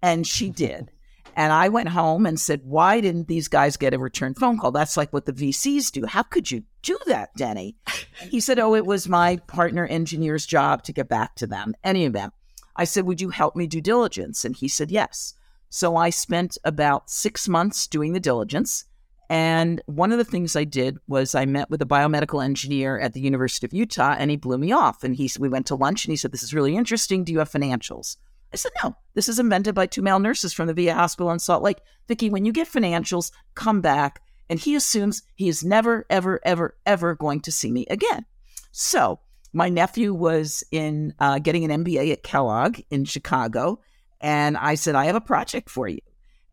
And 0.00 0.26
she 0.26 0.50
did. 0.64 0.90
And 1.34 1.52
I 1.52 1.70
went 1.70 1.88
home 1.88 2.26
and 2.26 2.38
said, 2.38 2.60
Why 2.64 3.00
didn't 3.00 3.28
these 3.28 3.48
guys 3.48 3.76
get 3.76 3.94
a 3.94 3.98
return 3.98 4.34
phone 4.34 4.58
call? 4.58 4.70
That's 4.70 4.96
like 4.96 5.12
what 5.12 5.26
the 5.26 5.32
VCs 5.32 5.90
do. 5.90 6.06
How 6.06 6.22
could 6.22 6.50
you 6.50 6.64
do 6.82 6.98
that, 7.06 7.34
Denny? 7.36 7.76
he 8.20 8.40
said, 8.40 8.58
Oh, 8.58 8.74
it 8.74 8.86
was 8.86 9.08
my 9.08 9.36
partner 9.46 9.86
engineer's 9.86 10.46
job 10.46 10.82
to 10.84 10.92
get 10.92 11.08
back 11.08 11.34
to 11.36 11.46
them. 11.46 11.74
Any 11.82 12.04
of 12.04 12.12
them. 12.12 12.32
I 12.76 12.84
said, 12.84 13.06
Would 13.06 13.20
you 13.20 13.30
help 13.30 13.56
me 13.56 13.66
do 13.66 13.80
diligence? 13.80 14.44
And 14.44 14.54
he 14.54 14.68
said, 14.68 14.90
Yes. 14.90 15.34
So 15.74 15.96
I 15.96 16.10
spent 16.10 16.58
about 16.64 17.08
six 17.08 17.48
months 17.48 17.86
doing 17.86 18.12
the 18.12 18.20
diligence. 18.20 18.84
And 19.30 19.80
one 19.86 20.12
of 20.12 20.18
the 20.18 20.24
things 20.24 20.54
I 20.54 20.64
did 20.64 20.98
was 21.08 21.34
I 21.34 21.46
met 21.46 21.70
with 21.70 21.80
a 21.80 21.86
biomedical 21.86 22.44
engineer 22.44 23.00
at 23.00 23.14
the 23.14 23.22
University 23.22 23.64
of 23.64 23.72
Utah 23.72 24.14
and 24.18 24.30
he 24.30 24.36
blew 24.36 24.58
me 24.58 24.72
off. 24.72 25.02
And 25.02 25.16
he 25.16 25.30
we 25.38 25.48
went 25.48 25.66
to 25.68 25.74
lunch 25.74 26.04
and 26.04 26.12
he 26.12 26.16
said, 26.18 26.30
This 26.30 26.42
is 26.42 26.52
really 26.52 26.76
interesting. 26.76 27.24
Do 27.24 27.32
you 27.32 27.38
have 27.38 27.50
financials? 27.50 28.18
I 28.52 28.56
said, 28.56 28.72
no, 28.84 28.94
this 29.14 29.30
is 29.30 29.38
invented 29.38 29.74
by 29.74 29.86
two 29.86 30.02
male 30.02 30.18
nurses 30.18 30.52
from 30.52 30.66
the 30.66 30.74
VA 30.74 30.92
hospital 30.92 31.32
in 31.32 31.38
Salt 31.38 31.62
Lake. 31.62 31.78
Vicki, 32.06 32.28
when 32.28 32.44
you 32.44 32.52
get 32.52 32.70
financials, 32.70 33.32
come 33.54 33.80
back. 33.80 34.20
And 34.50 34.60
he 34.60 34.74
assumes 34.74 35.22
he 35.36 35.48
is 35.48 35.64
never, 35.64 36.04
ever, 36.10 36.38
ever, 36.44 36.76
ever 36.84 37.14
going 37.14 37.40
to 37.40 37.50
see 37.50 37.72
me 37.72 37.86
again. 37.88 38.26
So 38.72 39.20
my 39.54 39.70
nephew 39.70 40.12
was 40.12 40.62
in 40.70 41.14
uh, 41.18 41.38
getting 41.38 41.64
an 41.64 41.82
MBA 41.82 42.12
at 42.12 42.22
Kellogg 42.22 42.80
in 42.90 43.06
Chicago. 43.06 43.80
And 44.22 44.56
I 44.56 44.76
said, 44.76 44.94
I 44.94 45.06
have 45.06 45.16
a 45.16 45.20
project 45.20 45.68
for 45.68 45.88
you. 45.88 45.98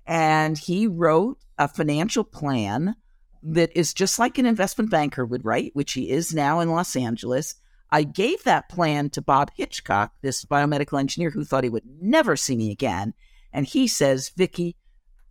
And 0.05 0.57
he 0.57 0.87
wrote 0.87 1.37
a 1.57 1.67
financial 1.67 2.23
plan 2.23 2.95
that 3.43 3.71
is 3.75 3.93
just 3.93 4.19
like 4.19 4.37
an 4.37 4.47
investment 4.47 4.89
banker 4.89 5.25
would 5.25 5.45
write, 5.45 5.71
which 5.75 5.93
he 5.93 6.09
is 6.09 6.33
now 6.33 6.59
in 6.59 6.69
Los 6.69 6.95
Angeles. 6.95 7.55
I 7.91 8.03
gave 8.03 8.43
that 8.43 8.69
plan 8.69 9.11
to 9.11 9.21
Bob 9.21 9.51
Hitchcock, 9.55 10.13
this 10.21 10.45
biomedical 10.45 10.99
engineer 10.99 11.29
who 11.29 11.45
thought 11.45 11.63
he 11.63 11.69
would 11.69 11.85
never 12.01 12.35
see 12.35 12.55
me 12.55 12.71
again. 12.71 13.13
And 13.53 13.65
he 13.65 13.87
says, 13.87 14.31
Vicki, 14.35 14.75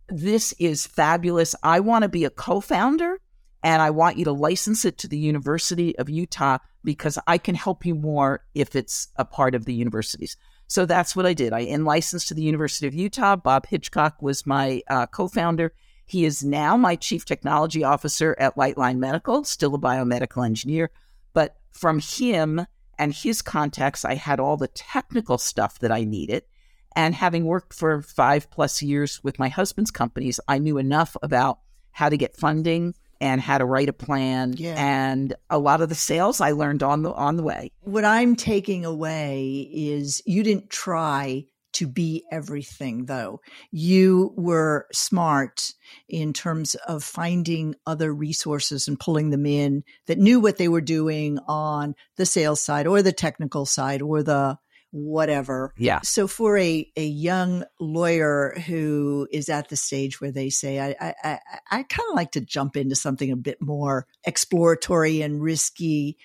this 0.07 0.53
is 0.59 0.87
fabulous. 0.87 1.55
I 1.61 1.81
want 1.81 2.03
to 2.03 2.09
be 2.09 2.25
a 2.25 2.29
co 2.29 2.61
founder 2.61 3.19
and 3.63 3.81
I 3.81 3.89
want 3.89 4.17
you 4.17 4.25
to 4.25 4.31
license 4.31 4.85
it 4.85 4.97
to 4.99 5.07
the 5.07 5.17
University 5.17 5.97
of 5.97 6.09
Utah 6.09 6.59
because 6.83 7.19
I 7.27 7.37
can 7.37 7.55
help 7.55 7.85
you 7.85 7.95
more 7.95 8.45
if 8.55 8.75
it's 8.75 9.09
a 9.17 9.25
part 9.25 9.55
of 9.55 9.65
the 9.65 9.73
universities. 9.73 10.37
So 10.69 10.85
that's 10.85 11.15
what 11.15 11.25
I 11.25 11.33
did. 11.33 11.51
I 11.51 11.61
in 11.61 11.83
licensed 11.83 12.27
to 12.27 12.35
the 12.35 12.43
University 12.43 12.85
of 12.87 12.93
Utah. 12.93 13.35
Bob 13.35 13.65
Hitchcock 13.65 14.21
was 14.21 14.45
my 14.45 14.83
uh, 14.87 15.07
co 15.07 15.27
founder. 15.27 15.73
He 16.05 16.25
is 16.25 16.43
now 16.43 16.77
my 16.77 16.95
chief 16.95 17.25
technology 17.25 17.83
officer 17.83 18.35
at 18.39 18.57
Light 18.57 18.77
Line 18.77 18.99
Medical, 18.99 19.43
still 19.43 19.73
a 19.73 19.79
biomedical 19.79 20.45
engineer. 20.45 20.91
But 21.33 21.55
from 21.71 21.99
him 21.99 22.67
and 22.99 23.13
his 23.13 23.41
contacts, 23.41 24.05
I 24.05 24.13
had 24.13 24.39
all 24.39 24.57
the 24.57 24.67
technical 24.67 25.39
stuff 25.39 25.79
that 25.79 25.91
I 25.91 26.03
needed. 26.03 26.43
And 26.95 27.15
having 27.15 27.45
worked 27.45 27.73
for 27.73 28.03
five 28.03 28.51
plus 28.51 28.81
years 28.83 29.23
with 29.23 29.39
my 29.39 29.49
husband's 29.49 29.91
companies, 29.91 30.39
I 30.47 30.59
knew 30.59 30.77
enough 30.77 31.17
about 31.23 31.59
how 31.91 32.09
to 32.09 32.17
get 32.17 32.37
funding 32.37 32.93
and 33.21 33.41
how 33.41 33.57
to 33.57 33.65
write 33.65 33.89
a 33.89 33.93
plan. 33.93 34.53
Yeah. 34.57 34.75
And 34.77 35.33
a 35.49 35.59
lot 35.59 35.81
of 35.81 35.89
the 35.89 35.95
sales 35.95 36.41
I 36.41 36.51
learned 36.51 36.83
on 36.83 37.03
the 37.03 37.11
on 37.11 37.35
the 37.35 37.43
way. 37.43 37.71
What 37.81 38.05
I'm 38.05 38.35
taking 38.35 38.85
away 38.85 39.69
is 39.71 40.21
you 40.25 40.43
didn't 40.43 40.69
try 40.69 41.45
to 41.71 41.87
be 41.87 42.23
everything 42.31 43.05
though. 43.05 43.41
You 43.71 44.33
were 44.35 44.87
smart 44.91 45.73
in 46.07 46.33
terms 46.33 46.75
of 46.75 47.03
finding 47.03 47.75
other 47.85 48.13
resources 48.13 48.87
and 48.87 48.99
pulling 48.99 49.29
them 49.29 49.45
in 49.45 49.83
that 50.07 50.17
knew 50.17 50.39
what 50.39 50.57
they 50.57 50.67
were 50.67 50.81
doing 50.81 51.37
on 51.47 51.95
the 52.17 52.25
sales 52.25 52.61
side 52.61 52.87
or 52.87 53.01
the 53.01 53.11
technical 53.11 53.65
side 53.65 54.01
or 54.01 54.23
the 54.23 54.57
whatever. 54.91 55.73
Yeah. 55.77 55.99
So 56.03 56.27
for 56.27 56.57
a, 56.57 56.89
a 56.95 57.05
young 57.05 57.63
lawyer 57.79 58.55
who 58.65 59.27
is 59.31 59.49
at 59.49 59.69
the 59.69 59.75
stage 59.75 60.19
where 60.19 60.31
they 60.31 60.49
say, 60.49 60.79
I, 60.79 60.95
I, 60.99 61.13
I, 61.23 61.39
I 61.71 61.83
kind 61.83 62.09
of 62.09 62.15
like 62.15 62.31
to 62.31 62.41
jump 62.41 62.75
into 62.75 62.95
something 62.95 63.31
a 63.31 63.35
bit 63.35 63.61
more 63.61 64.07
exploratory 64.23 65.21
and 65.21 65.41
risky. 65.41 66.17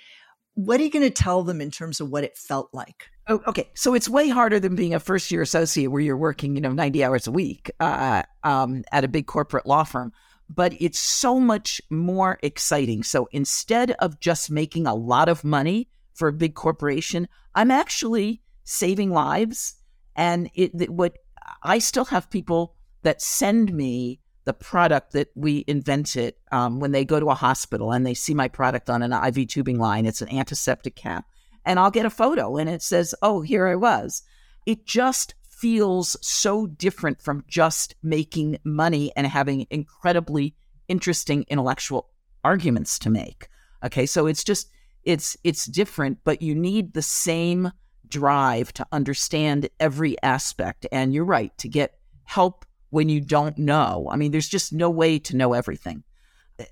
What 0.55 0.81
are 0.81 0.85
you 0.85 0.91
going 0.91 1.05
to 1.05 1.11
tell 1.11 1.43
them 1.43 1.61
in 1.61 1.71
terms 1.71 2.01
of 2.01 2.11
what 2.11 2.25
it 2.25 2.39
felt 2.39 2.71
like? 2.73 3.11
Oh, 3.27 3.41
okay. 3.47 3.71
So 3.75 3.95
it's 3.95 4.09
way 4.09 4.29
harder 4.29 4.61
than 4.61 4.77
being 4.77 4.95
a 4.95 5.01
first 5.01 5.31
year 5.31 5.43
associate 5.43 5.87
where 5.89 6.03
you're 6.03 6.17
working, 6.17 6.55
you 6.55 6.61
know, 6.61 6.73
90 6.73 7.05
hours 7.05 7.27
a 7.27 7.33
week 7.33 7.71
uh, 7.81 8.23
um, 8.43 8.85
at 8.93 9.05
a 9.05 9.09
big 9.09 9.27
corporate 9.27 9.67
law 9.67 9.85
firm. 9.85 10.13
But 10.51 10.75
it's 10.79 10.99
so 10.99 11.41
much 11.41 11.81
more 11.89 12.39
exciting. 12.43 13.03
So 13.03 13.29
instead 13.33 13.93
of 13.93 14.21
just 14.21 14.51
making 14.51 14.87
a 14.87 14.95
lot 14.95 15.31
of 15.31 15.43
money 15.43 15.89
for 16.13 16.29
a 16.29 16.35
big 16.35 16.55
corporation, 16.55 17.29
I'm 17.55 17.71
actually 17.71 18.43
saving 18.65 19.11
lives. 19.11 19.75
And 20.17 20.51
it, 20.55 20.91
what 20.91 21.17
I 21.63 21.79
still 21.79 22.07
have 22.07 22.31
people 22.31 22.75
that 23.03 23.23
send 23.23 23.73
me 23.73 24.21
the 24.45 24.53
product 24.53 25.13
that 25.13 25.29
we 25.35 25.65
invented 25.67 26.35
um, 26.53 26.81
when 26.81 26.93
they 26.93 27.05
go 27.05 27.19
to 27.19 27.31
a 27.31 27.35
hospital 27.35 27.93
and 27.93 28.05
they 28.05 28.15
see 28.15 28.35
my 28.35 28.49
product 28.49 28.91
on 28.91 29.03
an 29.03 29.13
IV 29.13 29.49
tubing 29.49 29.79
line. 29.79 30.07
It's 30.07 30.23
an 30.23 30.31
antiseptic 30.31 30.97
cap. 30.97 31.27
And 31.65 31.79
I'll 31.79 31.91
get 31.91 32.07
a 32.07 32.11
photo 32.11 32.57
and 32.59 32.69
it 32.69 32.83
says, 32.83 33.15
oh, 33.23 33.41
here 33.41 33.67
I 33.67 33.75
was. 33.75 34.23
It 34.67 34.87
just 34.87 35.35
feels 35.49 36.17
so 36.21 36.67
different 36.67 37.23
from 37.23 37.45
just 37.49 37.95
making 38.03 38.59
money 38.65 39.13
and 39.17 39.27
having 39.27 39.67
incredibly 39.71 40.55
interesting 40.89 41.47
intellectual 41.49 42.11
arguments 42.43 42.99
to 42.99 43.11
make. 43.11 43.49
Okay. 43.83 44.05
So 44.05 44.27
it's 44.27 44.45
just, 44.45 44.69
it's, 45.05 45.39
it's 45.43 45.65
different, 45.65 46.19
but 46.25 46.43
you 46.43 46.55
need 46.55 46.93
the 46.93 47.03
same 47.03 47.73
drive 48.09 48.73
to 48.75 48.87
understand 48.93 49.69
every 49.81 50.21
aspect. 50.23 50.87
And 50.93 51.13
you're 51.13 51.25
right, 51.25 51.57
to 51.59 51.69
get 51.69 51.99
help 52.25 52.65
when 52.91 53.09
you 53.09 53.21
don't 53.21 53.59
know. 53.59 54.09
I 54.11 54.17
mean, 54.17 54.33
there's 54.33 54.49
just 54.49 54.73
no 54.73 54.89
way 54.89 55.19
to 55.19 55.37
know 55.37 55.53
everything. 55.53 56.05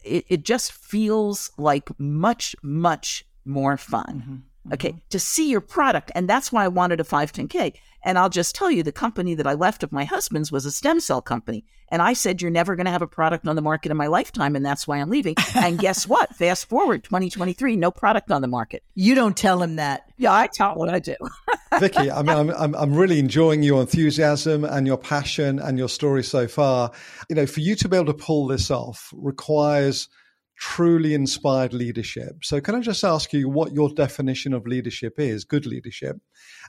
It, 0.04 0.24
it 0.28 0.42
just 0.44 0.72
feels 0.72 1.50
like 1.58 1.90
much, 1.98 2.54
much 2.62 3.24
more 3.44 3.76
fun. 3.76 4.22
Mm-hmm. 4.24 4.72
Okay, 4.74 4.90
mm-hmm. 4.90 4.98
to 5.10 5.18
see 5.18 5.50
your 5.50 5.60
product. 5.60 6.12
And 6.14 6.28
that's 6.28 6.52
why 6.52 6.64
I 6.64 6.68
wanted 6.68 7.00
a 7.00 7.04
510K. 7.04 7.74
And 8.04 8.18
I'll 8.18 8.28
just 8.28 8.54
tell 8.54 8.70
you 8.70 8.82
the 8.82 8.92
company 8.92 9.34
that 9.34 9.46
I 9.46 9.54
left 9.54 9.82
of 9.82 9.92
my 9.92 10.04
husband's 10.04 10.50
was 10.50 10.66
a 10.66 10.72
stem 10.72 11.00
cell 11.00 11.22
company. 11.22 11.64
And 11.88 12.00
I 12.00 12.14
said, 12.14 12.40
You're 12.40 12.50
never 12.50 12.74
going 12.74 12.86
to 12.86 12.90
have 12.90 13.02
a 13.02 13.06
product 13.06 13.46
on 13.46 13.54
the 13.54 13.62
market 13.62 13.90
in 13.90 13.96
my 13.96 14.06
lifetime. 14.06 14.56
And 14.56 14.64
that's 14.64 14.88
why 14.88 14.98
I'm 14.98 15.10
leaving. 15.10 15.34
and 15.54 15.78
guess 15.78 16.08
what? 16.08 16.34
Fast 16.34 16.68
forward 16.68 17.04
2023, 17.04 17.76
no 17.76 17.90
product 17.90 18.30
on 18.30 18.42
the 18.42 18.48
market. 18.48 18.82
You 18.94 19.14
don't 19.14 19.36
tell 19.36 19.62
him 19.62 19.76
that. 19.76 20.04
Yeah, 20.16 20.32
I 20.32 20.46
tell 20.46 20.74
what 20.74 20.88
I 20.88 20.98
do. 20.98 21.16
Vicki, 21.78 22.10
I 22.10 22.22
mean, 22.22 22.36
I'm, 22.36 22.50
I'm, 22.50 22.74
I'm 22.74 22.94
really 22.94 23.18
enjoying 23.18 23.62
your 23.62 23.80
enthusiasm 23.80 24.64
and 24.64 24.86
your 24.86 24.98
passion 24.98 25.58
and 25.58 25.78
your 25.78 25.88
story 25.88 26.24
so 26.24 26.48
far. 26.48 26.90
You 27.28 27.36
know, 27.36 27.46
for 27.46 27.60
you 27.60 27.76
to 27.76 27.88
be 27.88 27.96
able 27.96 28.06
to 28.06 28.14
pull 28.14 28.46
this 28.46 28.70
off 28.70 29.12
requires 29.16 30.08
truly 30.56 31.14
inspired 31.14 31.72
leadership. 31.72 32.44
So, 32.44 32.60
can 32.60 32.74
I 32.74 32.80
just 32.80 33.04
ask 33.04 33.32
you 33.32 33.48
what 33.48 33.72
your 33.72 33.90
definition 33.90 34.52
of 34.52 34.66
leadership 34.66 35.18
is, 35.18 35.44
good 35.44 35.66
leadership, 35.66 36.16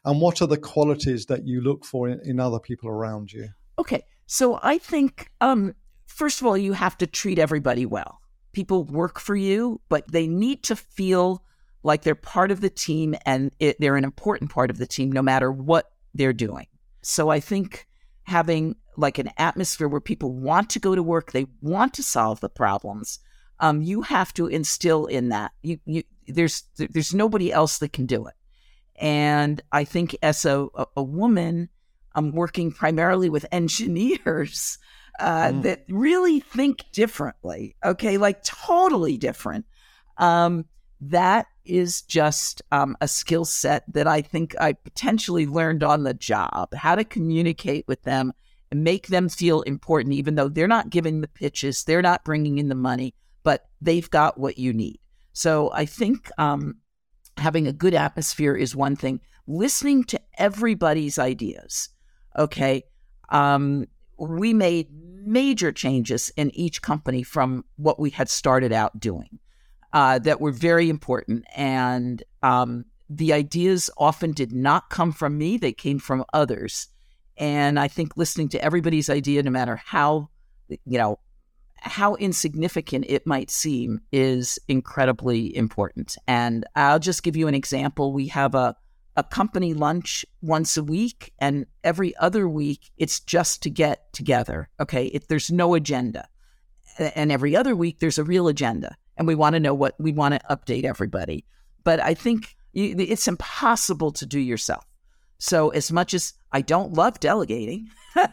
and 0.06 0.20
what 0.20 0.42
are 0.42 0.48
the 0.48 0.58
qualities 0.58 1.28
that 1.28 1.46
you 1.46 1.62
look 1.62 1.86
for 1.86 2.10
in, 2.10 2.20
in 2.24 2.40
other 2.40 2.60
people 2.60 2.90
around 2.90 3.32
you? 3.32 3.50
Okay. 3.78 4.04
So, 4.26 4.60
I 4.64 4.78
think, 4.78 5.30
um, 5.42 5.76
first 6.08 6.42
of 6.42 6.48
all, 6.48 6.58
you 6.58 6.74
have 6.74 6.98
to 7.00 7.08
treat 7.08 7.40
everybody 7.40 7.86
well. 7.86 8.20
People 8.52 8.84
work 8.84 9.20
for 9.20 9.36
you, 9.36 9.82
but 9.90 10.12
they 10.12 10.28
need 10.28 10.64
to 10.64 10.76
feel 10.76 11.44
like 11.84 12.02
they're 12.02 12.16
part 12.16 12.50
of 12.50 12.62
the 12.62 12.70
team 12.70 13.16
and 13.26 13.52
it, 13.60 13.78
they're 13.80 13.98
an 13.98 14.06
important 14.06 14.50
part 14.50 14.70
of 14.70 14.78
the 14.78 14.88
team 14.88 15.12
no 15.12 15.22
matter 15.22 15.52
what 15.52 15.92
they're 16.14 16.34
doing. 16.34 16.68
So, 17.02 17.30
I 17.30 17.40
think 17.40 17.88
having 18.24 18.76
like 18.96 19.18
an 19.18 19.30
atmosphere 19.38 19.88
where 19.88 20.02
people 20.02 20.34
want 20.34 20.70
to 20.72 20.80
go 20.80 20.96
to 20.96 21.04
work, 21.04 21.32
they 21.32 21.46
want 21.62 21.94
to 21.96 22.04
solve 22.04 22.40
the 22.40 22.50
problems 22.50 23.20
um, 23.60 23.82
you 23.82 24.02
have 24.02 24.34
to 24.34 24.48
instill 24.48 25.06
in 25.06 25.30
that. 25.30 25.52
You, 25.62 25.80
you, 25.86 26.04
there's, 26.28 26.64
there's 26.78 27.14
nobody 27.14 27.52
else 27.52 27.80
that 27.80 27.94
can 27.94 28.06
do 28.06 28.26
it. 28.28 28.34
And 28.96 29.62
I 29.72 29.84
think 29.84 30.16
as 30.22 30.46
a, 30.46 30.68
a 30.96 31.04
woman, 31.04 31.70
I'm 32.16 32.32
working 32.32 32.72
primarily 32.72 33.30
with 33.30 33.46
engineers 33.52 34.78
uh, 35.20 35.48
mm. 35.48 35.64
that 35.64 35.84
really 35.90 36.40
think 36.40 36.84
differently. 36.92 37.76
Okay, 37.84 38.18
like 38.18 38.44
totally 38.44 39.18
different. 39.18 39.66
Um, 40.18 40.66
that 41.02 41.48
is 41.66 42.02
just 42.04 42.62
um, 42.72 42.96
a 43.02 43.08
skill 43.08 43.46
set 43.46 43.84
that 43.94 44.08
I 44.08 44.22
think 44.22 44.56
I 44.60 44.74
potentially 44.74 45.48
learned 45.48 45.84
on 45.84 46.04
the 46.04 46.14
job. 46.14 46.74
How 46.74 46.96
to 46.96 47.04
communicate 47.04 47.88
with 47.88 48.04
them 48.04 48.34
and 48.72 48.84
make 48.84 49.08
them 49.08 49.30
feel 49.30 49.62
important, 49.62 50.14
even 50.14 50.36
though 50.36 50.50
they're 50.50 50.68
not 50.68 50.90
giving 50.90 51.22
the 51.22 51.28
pitches, 51.28 51.84
they're 51.84 52.02
not 52.02 52.24
bringing 52.24 52.58
in 52.58 52.70
the 52.70 52.76
money 52.76 53.14
but 53.44 53.70
they've 53.82 54.10
got 54.10 54.40
what 54.40 54.58
you 54.58 54.74
need. 54.74 55.00
So 55.34 55.72
I 55.74 55.86
think 55.86 56.30
um, 56.38 56.76
having 57.38 57.68
a 57.68 57.74
good 57.74 57.94
atmosphere 57.94 58.56
is 58.56 58.76
one 58.76 58.96
thing. 58.96 59.20
Listening 59.48 60.04
to 60.06 60.22
everybody's 60.38 61.20
ideas. 61.20 61.90
Okay. 62.38 62.84
Um, 63.30 63.88
we 64.18 64.54
made 64.54 64.90
major 65.26 65.72
changes 65.72 66.32
in 66.36 66.52
each 66.56 66.82
company 66.82 67.24
from 67.24 67.66
what 67.78 68.00
we 68.00 68.10
had 68.10 68.30
started 68.30 68.72
out 68.72 69.00
doing 69.00 69.40
uh, 69.92 70.20
that 70.20 70.42
were 70.42 70.52
very 70.52 70.90
important. 70.90 71.46
And 71.56 72.24
um, 72.42 72.86
the 73.10 73.34
ideas 73.34 73.90
often 73.98 74.32
did 74.32 74.52
not 74.52 74.90
come 74.90 75.12
from 75.12 75.38
me, 75.38 75.58
they 75.58 75.74
came 75.74 76.00
from 76.00 76.26
others. 76.34 76.88
And 77.38 77.80
I 77.80 77.88
think 77.88 78.16
listening 78.16 78.50
to 78.50 78.64
everybody's 78.64 79.10
idea, 79.10 79.42
no 79.42 79.52
matter 79.52 79.76
how, 79.76 80.30
you 80.70 80.98
know, 80.98 81.20
how 81.84 82.16
insignificant 82.16 83.06
it 83.10 83.28
might 83.28 83.52
seem 83.52 84.00
is 84.12 84.58
incredibly 84.68 85.56
important. 85.56 86.16
And 86.28 86.66
I'll 86.76 87.00
just 87.00 87.24
give 87.24 87.36
you 87.36 87.48
an 87.48 87.54
example. 87.54 88.14
We 88.14 88.28
have 88.28 88.56
a, 88.56 88.76
a 89.18 89.24
company 89.24 89.74
lunch 89.74 90.26
once 90.42 90.78
a 90.78 90.84
week, 90.84 91.34
and 91.40 91.66
every 91.84 92.16
other 92.18 92.48
week 92.48 92.90
it's 92.98 93.20
just 93.20 93.62
to 93.64 93.70
get 93.70 94.12
together. 94.14 94.70
Okay. 94.80 95.08
If 95.08 95.28
there's 95.28 95.52
no 95.52 95.76
agenda. 95.76 96.28
And 96.98 97.32
every 97.32 97.56
other 97.56 97.76
week 97.76 98.00
there's 98.00 98.20
a 98.20 98.24
real 98.24 98.48
agenda, 98.48 98.96
and 99.18 99.28
we 99.28 99.36
want 99.36 99.56
to 99.56 99.60
know 99.60 99.74
what 99.74 99.96
we 100.00 100.12
want 100.12 100.36
to 100.36 100.56
update 100.56 100.86
everybody. 100.86 101.44
But 101.84 102.00
I 102.00 102.14
think 102.14 102.56
you, 102.72 102.96
it's 102.98 103.28
impossible 103.28 104.12
to 104.12 104.26
do 104.26 104.40
yourself. 104.40 104.86
So, 105.40 105.70
as 105.70 105.92
much 105.92 106.14
as 106.14 106.34
I 106.52 106.62
don't 106.62 106.94
love 106.94 107.20
delegating, 107.20 107.90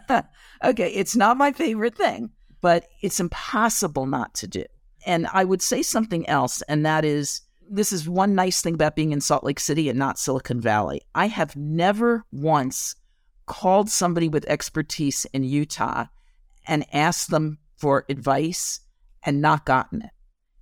okay, 0.64 0.92
it's 0.92 1.16
not 1.16 1.38
my 1.38 1.52
favorite 1.52 1.96
thing, 1.96 2.30
but 2.60 2.86
it's 3.02 3.20
impossible 3.20 4.06
not 4.06 4.34
to 4.34 4.48
do. 4.48 4.64
And 5.06 5.26
I 5.32 5.44
would 5.44 5.62
say 5.62 5.82
something 5.82 6.28
else, 6.28 6.62
and 6.62 6.84
that 6.84 7.04
is 7.04 7.42
this 7.70 7.92
is 7.92 8.08
one 8.08 8.34
nice 8.34 8.60
thing 8.60 8.74
about 8.74 8.96
being 8.96 9.12
in 9.12 9.20
Salt 9.20 9.44
Lake 9.44 9.60
City 9.60 9.88
and 9.88 9.98
not 9.98 10.18
Silicon 10.18 10.60
Valley. 10.60 11.02
I 11.14 11.28
have 11.28 11.54
never 11.54 12.24
once 12.32 12.96
called 13.46 13.88
somebody 13.88 14.28
with 14.28 14.44
expertise 14.46 15.24
in 15.32 15.44
Utah 15.44 16.06
and 16.66 16.84
asked 16.92 17.30
them 17.30 17.58
for 17.76 18.04
advice 18.08 18.80
and 19.22 19.40
not 19.40 19.64
gotten 19.64 20.02
it. 20.02 20.10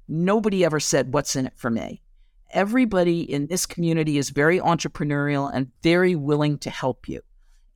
Nobody 0.07 0.65
ever 0.65 0.81
said, 0.81 1.13
What's 1.13 1.35
in 1.35 1.47
it 1.47 1.55
for 1.57 1.71
me? 1.71 2.03
Everybody 2.51 3.21
in 3.21 3.47
this 3.47 3.67
community 3.67 4.17
is 4.17 4.31
very 4.31 4.59
entrepreneurial 4.59 5.51
and 5.53 5.71
very 5.83 6.15
willing 6.15 6.59
to 6.59 6.71
help 6.71 7.09
you. 7.09 7.21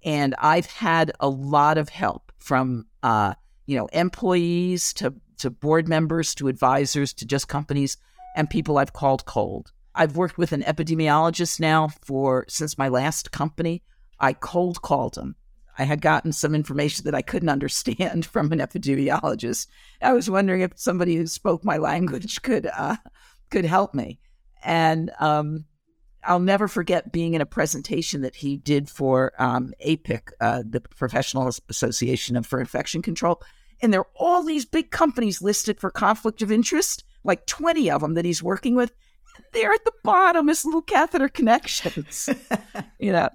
And 0.05 0.35
I've 0.39 0.67
had 0.67 1.13
a 1.21 1.29
lot 1.29 1.79
of 1.79 1.89
help 1.89 2.33
from, 2.39 2.87
uh, 3.03 3.35
you 3.67 3.77
know, 3.77 3.87
employees 3.93 4.93
to, 4.95 5.15
to 5.39 5.51
board 5.51 5.89
members 5.89 6.35
to 6.37 6.49
advisors 6.49 7.13
to 7.15 7.27
just 7.27 7.49
companies 7.49 7.97
and 8.37 8.49
people 8.49 8.79
I've 8.79 8.93
called 8.93 9.25
cold. 9.25 9.73
I've 9.95 10.17
worked 10.17 10.39
with 10.39 10.53
an 10.53 10.63
epidemiologist 10.63 11.61
now 11.61 11.89
for 12.03 12.47
since 12.49 12.79
my 12.79 12.89
last 12.89 13.31
company. 13.31 13.83
I 14.19 14.33
cold 14.33 14.81
called 14.83 15.17
him. 15.17 15.37
I 15.79 15.85
had 15.85 16.01
gotten 16.01 16.33
some 16.33 16.55
information 16.55 17.05
that 17.05 17.15
I 17.15 17.23
couldn't 17.23 17.49
understand 17.49 18.27
from 18.33 18.53
an 18.53 18.59
epidemiologist. 18.59 19.67
I 20.01 20.13
was 20.13 20.31
wondering 20.31 20.63
if 20.63 20.73
somebody 20.77 21.17
who 21.17 21.27
spoke 21.27 21.65
my 21.65 21.77
language 21.77 22.43
could 22.43 22.67
uh, 22.67 22.97
could 23.51 23.65
help 23.65 23.95
me. 23.95 24.19
And 24.65 25.11
um, 25.19 25.65
I'll 26.25 26.41
never 26.41 26.69
forget 26.69 27.13
being 27.13 27.35
in 27.35 27.41
a 27.41 27.47
presentation 27.47 28.23
that 28.23 28.37
he 28.37 28.57
did 28.57 28.89
for 28.89 29.33
um, 29.39 29.73
APIC, 29.81 30.31
uh, 30.41 30.63
the 30.69 30.81
Professional 30.81 31.51
Association 31.69 32.43
for 32.43 32.61
Infection 32.61 33.03
Control. 33.03 33.43
And 33.81 33.93
there 33.93 34.01
are 34.01 34.11
all 34.17 34.43
these 34.43 34.65
big 34.65 34.91
companies 34.91 35.43
listed 35.43 35.81
for 35.81 35.91
conflict 35.91 36.43
of 36.43 36.53
interest 36.53 37.05
like 37.25 37.47
20 37.47 37.91
of 37.91 38.01
them 38.01 38.15
that 38.15 38.25
he's 38.25 38.43
working 38.43 38.75
with. 38.75 38.93
They're 39.53 39.73
at 39.73 39.85
the 39.85 39.93
bottom 40.03 40.49
as 40.49 40.65
little 40.65 40.83
catheter 40.83 41.29
connections, 41.29 42.29
you 42.99 43.13
know. 43.13 43.29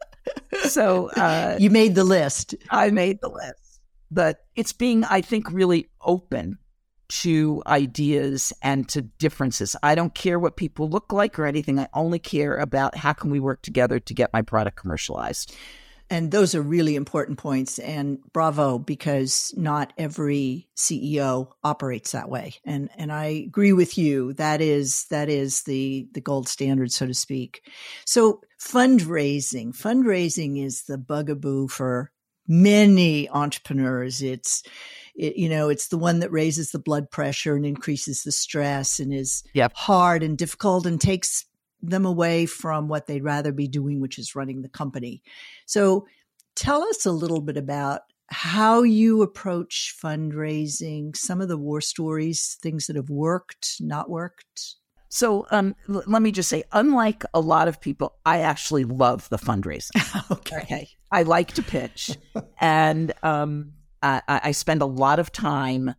So 0.64 1.10
uh, 1.12 1.58
you 1.60 1.70
made 1.70 1.96
the 1.96 2.04
list. 2.04 2.56
I 2.70 2.92
made 2.92 3.20
the 3.22 3.30
list, 3.30 3.82
but 4.12 4.46
it's 4.56 4.74
being, 4.74 5.04
I 5.06 5.22
think, 5.22 5.52
really 5.52 5.90
open 6.02 6.60
to 7.10 7.64
ideas 7.68 8.54
and 8.62 8.88
to 8.90 9.02
differences. 9.02 9.76
I 9.84 9.96
don't 9.96 10.14
care 10.14 10.40
what 10.40 10.58
people 10.58 10.90
look 10.90 11.12
like 11.12 11.40
or 11.40 11.46
anything. 11.46 11.80
I 11.80 11.88
only 11.94 12.20
care 12.20 12.58
about 12.58 12.98
how 12.98 13.14
can 13.14 13.30
we 13.30 13.40
work 13.40 13.62
together 13.62 14.00
to 14.00 14.14
get 14.14 14.34
my 14.34 14.42
product 14.42 14.78
commercialized. 14.78 15.54
And 16.10 16.32
those 16.32 16.56
are 16.56 16.62
really 16.62 16.96
important 16.96 17.38
points. 17.38 17.80
And 17.80 18.20
bravo, 18.32 18.80
because 18.80 19.54
not 19.58 19.92
every 19.98 20.70
CEO 20.76 21.50
operates 21.64 22.14
that 22.14 22.30
way. 22.30 22.56
And 22.64 22.90
and 22.96 23.12
I 23.12 23.26
agree 23.26 23.74
with 23.74 23.98
you. 23.98 24.34
That 24.34 24.62
is 24.62 25.06
that 25.10 25.30
is 25.30 25.64
the 25.64 26.08
the 26.14 26.22
gold 26.22 26.48
standard, 26.48 26.92
so 26.92 27.08
to 27.08 27.14
speak. 27.14 27.62
So 28.06 28.42
fundraising, 28.60 29.76
fundraising 29.78 30.64
is 30.64 30.84
the 30.84 30.98
bugaboo 30.98 31.68
for 31.68 32.12
many 32.48 33.30
entrepreneurs. 33.30 34.22
It's 34.22 34.64
it, 35.18 35.36
you 35.36 35.50
know, 35.50 35.70
it's 35.70 35.88
the 35.88 35.98
one 35.98 36.20
that 36.20 36.32
raises 36.32 36.72
the 36.72 36.80
blood 36.80 37.10
pressure 37.10 37.56
and 37.56 37.66
increases 37.66 38.24
the 38.24 38.32
stress 38.32 39.00
and 39.00 39.14
is 39.14 39.44
yep. 39.54 39.74
hard 39.76 40.24
and 40.24 40.38
difficult 40.38 40.86
and 40.86 41.02
takes 41.02 41.46
them 41.82 42.06
away 42.06 42.46
from 42.46 42.88
what 42.88 43.08
they'd 43.08 43.24
rather 43.24 43.52
be 43.52 43.68
doing, 43.68 44.00
which 44.00 44.20
is 44.20 44.36
running 44.36 44.62
the 44.62 44.70
company. 44.70 45.22
So 45.66 46.06
tell 46.56 46.84
us 46.84 47.06
a 47.06 47.12
little 47.12 47.42
bit 47.42 47.58
about 47.58 48.02
how 48.30 48.84
you 48.84 49.22
approach 49.22 49.96
fundraising, 50.02 51.16
some 51.16 51.42
of 51.42 51.48
the 51.48 51.58
war 51.58 51.82
stories, 51.82 52.58
things 52.62 52.88
that 52.88 52.96
have 52.96 53.10
worked, 53.10 53.78
not 53.80 54.10
worked. 54.10 54.76
So 55.10 55.48
um, 55.52 55.76
l- 55.88 56.04
let 56.06 56.22
me 56.22 56.32
just 56.32 56.50
say, 56.50 56.64
unlike 56.74 57.24
a 57.34 57.40
lot 57.40 57.68
of 57.68 57.80
people, 57.80 58.18
I 58.26 58.40
actually 58.40 58.84
love 58.84 59.30
the 59.30 59.38
fundraising. 59.38 60.32
okay. 60.32 60.58
okay. 60.64 60.90
I 61.10 61.24
like 61.24 61.54
to 61.54 61.64
pitch, 61.64 62.18
and 62.60 63.14
um, 63.24 63.72
I, 64.08 64.22
I, 64.44 64.52
spend 64.52 64.82
a 64.82 64.86
lot 64.86 65.20
of 65.20 65.32
time 65.32 65.94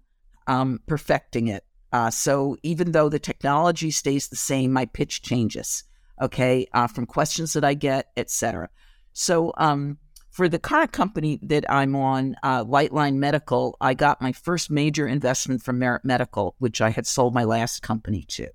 um, 0.47 0.81
perfecting 0.87 1.49
it. 1.49 1.65
Uh, 1.93 2.11
so 2.11 2.57
even 2.63 2.93
though 2.93 3.09
the 3.09 3.19
technology 3.19 3.91
stays 3.91 4.29
the 4.29 4.37
same, 4.37 4.73
my 4.73 4.87
pitch 4.87 5.23
changes. 5.23 5.85
Okay, 6.21 6.67
uh, 6.73 6.89
from 6.89 7.07
questions 7.07 7.53
that 7.53 7.65
I 7.65 7.75
get, 7.75 8.07
etc. 8.17 8.69
So 9.13 9.53
um, 9.57 9.99
for 10.31 10.49
the 10.49 10.59
current 10.59 10.93
company 10.93 11.39
that 11.43 11.65
I'm 11.71 11.95
on, 11.97 12.37
uh, 12.43 12.65
Light 12.67 12.93
Line 12.93 13.21
Medical, 13.21 13.77
I 13.81 13.95
got 13.95 14.23
my 14.23 14.33
first 14.33 14.71
major 14.71 15.07
investment 15.07 15.63
from 15.63 15.79
Merit 15.79 16.05
Medical, 16.05 16.55
which 16.59 16.81
I 16.81 16.91
had 16.91 17.07
sold 17.07 17.35
my 17.35 17.45
last 17.45 17.83
company 17.83 18.25
to. 18.29 18.49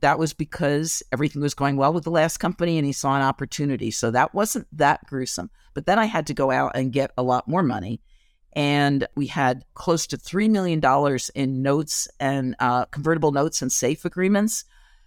That 0.00 0.18
was 0.18 0.32
because 0.32 1.02
everything 1.12 1.42
was 1.42 1.54
going 1.54 1.76
well 1.76 1.92
with 1.92 2.04
the 2.04 2.10
last 2.10 2.38
company 2.38 2.78
and 2.78 2.86
he 2.86 2.92
saw 2.92 3.14
an 3.14 3.22
opportunity. 3.22 3.90
So 3.90 4.10
that 4.10 4.34
wasn't 4.34 4.66
that 4.72 5.04
gruesome. 5.06 5.50
But 5.74 5.86
then 5.86 5.98
I 5.98 6.06
had 6.06 6.26
to 6.28 6.34
go 6.34 6.50
out 6.50 6.72
and 6.74 6.92
get 6.92 7.12
a 7.16 7.22
lot 7.22 7.46
more 7.46 7.62
money 7.62 8.00
and 8.54 9.06
we 9.14 9.26
had 9.26 9.64
close 9.74 10.06
to 10.08 10.16
$3 10.16 10.50
million 10.50 10.80
in 11.34 11.62
notes 11.62 12.08
and 12.20 12.54
uh, 12.58 12.84
convertible 12.86 13.32
notes 13.32 13.62
and 13.62 13.72
safe 13.72 14.04
agreements. 14.04 14.64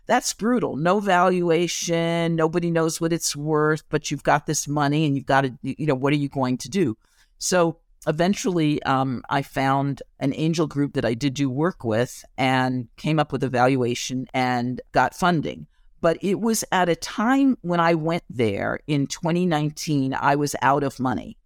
That's 0.07 0.33
brutal. 0.33 0.75
No 0.75 0.99
valuation. 0.99 2.35
Nobody 2.35 2.71
knows 2.71 3.01
what 3.01 3.13
it's 3.13 3.35
worth, 3.35 3.83
but 3.89 4.11
you've 4.11 4.23
got 4.23 4.45
this 4.45 4.67
money 4.67 5.05
and 5.05 5.15
you've 5.15 5.25
got 5.25 5.41
to, 5.41 5.53
you 5.61 5.85
know, 5.85 5.95
what 5.95 6.13
are 6.13 6.17
you 6.17 6.29
going 6.29 6.57
to 6.59 6.69
do? 6.69 6.97
So 7.37 7.79
eventually, 8.07 8.81
um, 8.83 9.23
I 9.29 9.41
found 9.41 10.03
an 10.19 10.33
angel 10.35 10.67
group 10.67 10.93
that 10.93 11.05
I 11.05 11.15
did 11.15 11.33
do 11.33 11.49
work 11.49 11.83
with 11.83 12.23
and 12.37 12.87
came 12.97 13.19
up 13.19 13.31
with 13.31 13.43
a 13.43 13.49
valuation 13.49 14.27
and 14.33 14.79
got 14.91 15.15
funding. 15.15 15.67
But 16.01 16.17
it 16.21 16.39
was 16.39 16.63
at 16.71 16.89
a 16.89 16.95
time 16.95 17.57
when 17.61 17.79
I 17.79 17.95
went 17.95 18.23
there 18.29 18.79
in 18.85 19.07
2019, 19.07 20.13
I 20.13 20.35
was 20.35 20.55
out 20.61 20.83
of 20.83 20.99
money. 20.99 21.37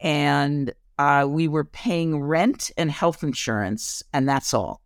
And 0.00 0.74
uh, 0.98 1.26
we 1.28 1.48
were 1.48 1.64
paying 1.64 2.20
rent 2.20 2.70
and 2.76 2.90
health 2.90 3.22
insurance, 3.22 4.02
and 4.12 4.28
that's 4.28 4.54
all. 4.54 4.80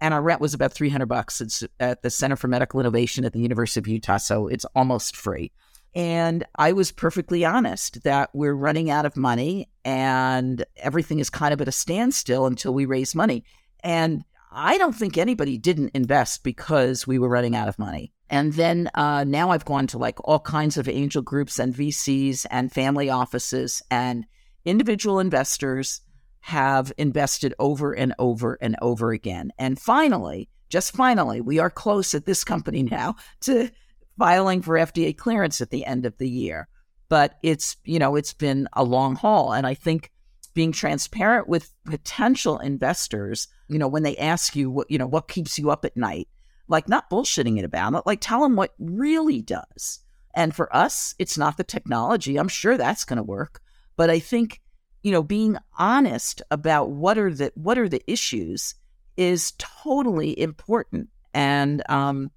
And 0.00 0.12
our 0.12 0.22
rent 0.22 0.40
was 0.40 0.54
about 0.54 0.72
300 0.72 1.06
bucks. 1.06 1.62
At 1.78 2.02
the 2.02 2.10
Center 2.10 2.36
for 2.36 2.48
Medical 2.48 2.80
Innovation 2.80 3.24
at 3.24 3.32
the 3.32 3.40
University 3.40 3.80
of 3.80 3.86
Utah, 3.86 4.16
so 4.16 4.48
it's 4.48 4.64
almost 4.74 5.16
free. 5.16 5.52
And 5.94 6.44
I 6.56 6.72
was 6.72 6.90
perfectly 6.90 7.44
honest 7.44 8.02
that 8.04 8.30
we're 8.32 8.54
running 8.54 8.90
out 8.90 9.04
of 9.04 9.16
money 9.16 9.68
and 9.84 10.64
everything 10.76 11.18
is 11.18 11.28
kind 11.28 11.52
of 11.52 11.60
at 11.60 11.68
a 11.68 11.72
standstill 11.72 12.46
until 12.46 12.72
we 12.72 12.86
raise 12.86 13.14
money. 13.14 13.44
And 13.80 14.24
I 14.50 14.78
don't 14.78 14.94
think 14.94 15.18
anybody 15.18 15.58
didn't 15.58 15.90
invest 15.94 16.44
because 16.44 17.06
we 17.06 17.18
were 17.18 17.28
running 17.28 17.54
out 17.54 17.68
of 17.68 17.78
money. 17.78 18.12
And 18.30 18.54
then 18.54 18.90
uh, 18.94 19.24
now 19.24 19.50
I've 19.50 19.66
gone 19.66 19.86
to 19.88 19.98
like 19.98 20.18
all 20.26 20.40
kinds 20.40 20.78
of 20.78 20.88
angel 20.88 21.20
groups 21.20 21.58
and 21.58 21.74
VCs 21.74 22.46
and 22.50 22.72
family 22.72 23.10
offices 23.10 23.82
and 23.90 24.24
individual 24.64 25.18
investors 25.18 26.00
have 26.40 26.92
invested 26.98 27.54
over 27.58 27.92
and 27.92 28.14
over 28.18 28.58
and 28.60 28.76
over 28.82 29.12
again. 29.12 29.52
And 29.58 29.78
finally, 29.78 30.48
just 30.68 30.94
finally, 30.94 31.40
we 31.40 31.58
are 31.58 31.70
close 31.70 32.14
at 32.14 32.26
this 32.26 32.44
company 32.44 32.82
now 32.82 33.14
to 33.42 33.70
filing 34.18 34.62
for 34.62 34.74
FDA 34.74 35.16
clearance 35.16 35.60
at 35.60 35.70
the 35.70 35.84
end 35.84 36.06
of 36.06 36.18
the 36.18 36.28
year. 36.28 36.68
But 37.08 37.38
it's, 37.42 37.76
you 37.84 37.98
know, 37.98 38.16
it's 38.16 38.32
been 38.32 38.68
a 38.72 38.82
long 38.82 39.16
haul. 39.16 39.52
And 39.52 39.66
I 39.66 39.74
think 39.74 40.10
being 40.54 40.72
transparent 40.72 41.48
with 41.48 41.72
potential 41.84 42.58
investors, 42.58 43.48
you 43.68 43.78
know, 43.78 43.88
when 43.88 44.02
they 44.02 44.16
ask 44.16 44.56
you 44.56 44.70
what, 44.70 44.90
you 44.90 44.98
know, 44.98 45.06
what 45.06 45.28
keeps 45.28 45.58
you 45.58 45.70
up 45.70 45.84
at 45.84 45.96
night, 45.96 46.28
like 46.68 46.88
not 46.88 47.10
bullshitting 47.10 47.58
it 47.58 47.64
about 47.64 47.94
it, 47.94 48.02
like 48.06 48.20
tell 48.20 48.42
them 48.42 48.56
what 48.56 48.74
really 48.78 49.42
does. 49.42 50.00
And 50.34 50.54
for 50.54 50.74
us, 50.74 51.14
it's 51.18 51.36
not 51.36 51.56
the 51.56 51.64
technology. 51.64 52.36
I'm 52.36 52.48
sure 52.48 52.76
that's 52.76 53.04
going 53.04 53.18
to 53.18 53.22
work. 53.22 53.60
But 53.96 54.10
I 54.10 54.18
think, 54.18 54.60
you 55.02 55.12
know, 55.12 55.22
being 55.22 55.56
honest 55.78 56.42
about 56.50 56.90
what 56.90 57.18
are 57.18 57.32
the 57.32 57.52
what 57.54 57.78
are 57.78 57.88
the 57.88 58.02
issues 58.10 58.74
is 59.16 59.52
totally 59.58 60.38
important. 60.38 61.08
And 61.34 61.82
um, 61.88 62.30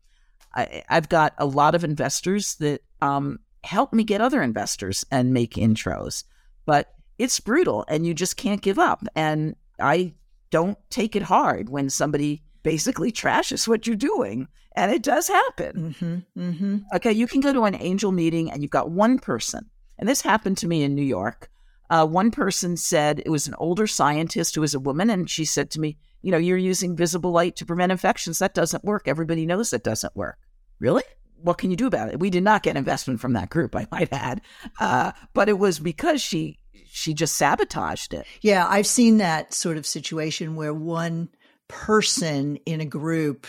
I, 0.54 0.84
have 0.88 1.10
got 1.10 1.34
a 1.38 1.46
lot 1.46 1.76
of 1.76 1.84
investors 1.84 2.56
that 2.56 2.82
um, 3.02 3.40
help 3.64 3.94
me 3.94 4.04
get 4.04 4.22
other 4.22 4.42
investors 4.42 5.06
and 5.12 5.34
make 5.34 5.56
intros. 5.56 6.24
But 6.66 6.94
it's 7.18 7.40
brutal, 7.40 7.86
and 7.88 8.06
you 8.06 8.14
just 8.14 8.38
can't 8.38 8.62
give 8.62 8.80
up. 8.80 9.04
And 9.16 9.56
I 9.80 10.14
don't 10.50 10.78
take 10.90 11.16
it 11.16 11.24
hard 11.24 11.70
when 11.70 11.90
somebody 11.90 12.42
basically 12.64 13.12
trashes 13.12 13.68
what 13.68 13.86
you're 13.86 13.96
doing. 13.96 14.48
And 14.76 14.92
it 14.92 15.04
does 15.04 15.28
happen. 15.28 15.96
Mm-hmm, 16.00 16.42
mm-hmm. 16.42 16.78
Okay, 16.96 17.14
you 17.14 17.28
can 17.28 17.40
go 17.40 17.54
to 17.54 17.64
an 17.64 17.78
angel 17.80 18.12
meeting 18.12 18.52
and 18.52 18.62
you've 18.62 18.72
got 18.72 18.92
one 18.92 19.20
person 19.20 19.70
and 19.98 20.08
this 20.08 20.22
happened 20.22 20.58
to 20.60 20.68
me 20.68 20.84
in 20.84 20.96
New 20.96 21.04
York. 21.04 21.50
Uh, 21.90 22.06
one 22.06 22.32
person 22.32 22.78
said 22.78 23.22
it 23.26 23.30
was 23.30 23.48
an 23.48 23.56
older 23.56 23.88
scientist 23.88 24.56
who 24.56 24.62
was 24.62 24.74
a 24.74 24.80
woman, 24.80 25.10
and 25.10 25.30
she 25.30 25.46
said 25.46 25.70
to 25.72 25.80
me, 25.80 25.98
You 26.22 26.32
know, 26.32 26.38
you're 26.38 26.58
using 26.58 26.96
visible 26.96 27.32
light 27.32 27.56
to 27.58 27.66
prevent 27.66 27.92
infections. 27.92 28.40
That 28.40 28.54
doesn't 28.54 28.84
work. 28.84 29.08
Everybody 29.08 29.46
knows 29.46 29.70
that 29.70 29.84
doesn't 29.84 30.16
work. 30.16 30.38
Really? 30.80 31.04
what 31.46 31.58
can 31.58 31.70
you 31.70 31.78
do 31.78 31.88
about 31.88 32.10
it? 32.10 32.20
We 32.20 32.30
did 32.30 32.44
not 32.44 32.64
get 32.64 32.76
investment 32.76 33.20
from 33.20 33.34
that 33.34 33.50
group, 33.50 33.76
I 33.76 33.88
might 33.92 34.12
add, 34.12 34.42
uh, 34.80 35.12
but 35.34 35.48
it 35.48 35.60
was 35.60 35.80
because 35.80 36.22
she 36.22 36.60
she 36.88 37.14
just 37.14 37.36
sabotaged 37.36 38.14
it. 38.14 38.26
Yeah, 38.42 38.66
I've 38.68 38.88
seen 38.88 39.18
that 39.18 39.54
sort 39.54 39.78
of 39.78 39.86
situation 39.86 40.56
where 40.56 40.74
one 40.74 41.30
person 41.68 42.58
in 42.66 42.80
a 42.80 42.86
group 42.86 43.48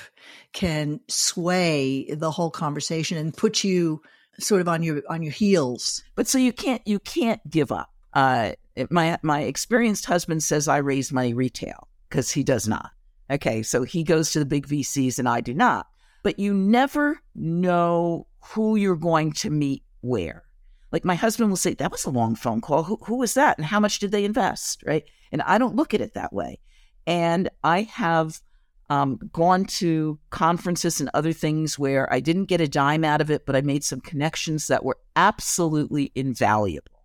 can 0.52 1.00
sway 1.08 2.12
the 2.12 2.30
whole 2.30 2.50
conversation 2.50 3.18
and 3.18 3.36
put 3.36 3.62
you 3.62 4.02
sort 4.38 4.60
of 4.60 4.68
on 4.68 4.82
your 4.82 5.02
on 5.08 5.22
your 5.22 5.32
heels. 5.32 6.02
But 6.14 6.26
so 6.26 6.38
you 6.38 6.52
can't 6.52 6.82
you 6.86 6.98
can't 6.98 7.40
give 7.50 7.72
up. 7.72 7.92
Uh, 8.12 8.52
my 8.90 9.18
my 9.22 9.42
experienced 9.42 10.06
husband 10.06 10.42
says 10.42 10.68
I 10.68 10.78
raise 10.78 11.12
money 11.12 11.34
retail 11.34 11.88
because 12.08 12.30
he 12.30 12.42
does 12.42 12.68
not. 12.68 12.90
Okay, 13.30 13.62
so 13.62 13.82
he 13.82 14.04
goes 14.04 14.30
to 14.32 14.38
the 14.38 14.46
big 14.46 14.66
VCs 14.66 15.18
and 15.18 15.28
I 15.28 15.40
do 15.40 15.54
not. 15.54 15.88
But 16.22 16.38
you 16.38 16.54
never 16.54 17.20
know 17.34 18.26
who 18.40 18.76
you're 18.76 18.96
going 18.96 19.32
to 19.32 19.50
meet 19.50 19.82
where. 20.00 20.44
Like 20.92 21.04
my 21.04 21.14
husband 21.14 21.50
will 21.50 21.56
say, 21.56 21.74
"That 21.74 21.92
was 21.92 22.04
a 22.04 22.10
long 22.10 22.36
phone 22.36 22.60
call. 22.60 22.84
Who 22.84 22.98
who 23.02 23.16
was 23.16 23.34
that? 23.34 23.58
And 23.58 23.66
how 23.66 23.80
much 23.80 23.98
did 23.98 24.12
they 24.12 24.24
invest?" 24.24 24.82
Right? 24.84 25.04
And 25.32 25.42
I 25.42 25.58
don't 25.58 25.76
look 25.76 25.94
at 25.94 26.00
it 26.00 26.14
that 26.14 26.32
way. 26.32 26.60
And 27.06 27.48
I 27.62 27.82
have 27.82 28.40
um, 28.88 29.18
gone 29.32 29.64
to 29.64 30.18
conferences 30.30 31.00
and 31.00 31.10
other 31.12 31.32
things 31.32 31.78
where 31.78 32.12
I 32.12 32.20
didn't 32.20 32.44
get 32.44 32.60
a 32.60 32.68
dime 32.68 33.04
out 33.04 33.20
of 33.20 33.30
it, 33.30 33.46
but 33.46 33.56
I 33.56 33.60
made 33.60 33.84
some 33.84 34.00
connections 34.00 34.68
that 34.68 34.84
were 34.84 34.98
absolutely 35.16 36.12
invaluable. 36.14 37.04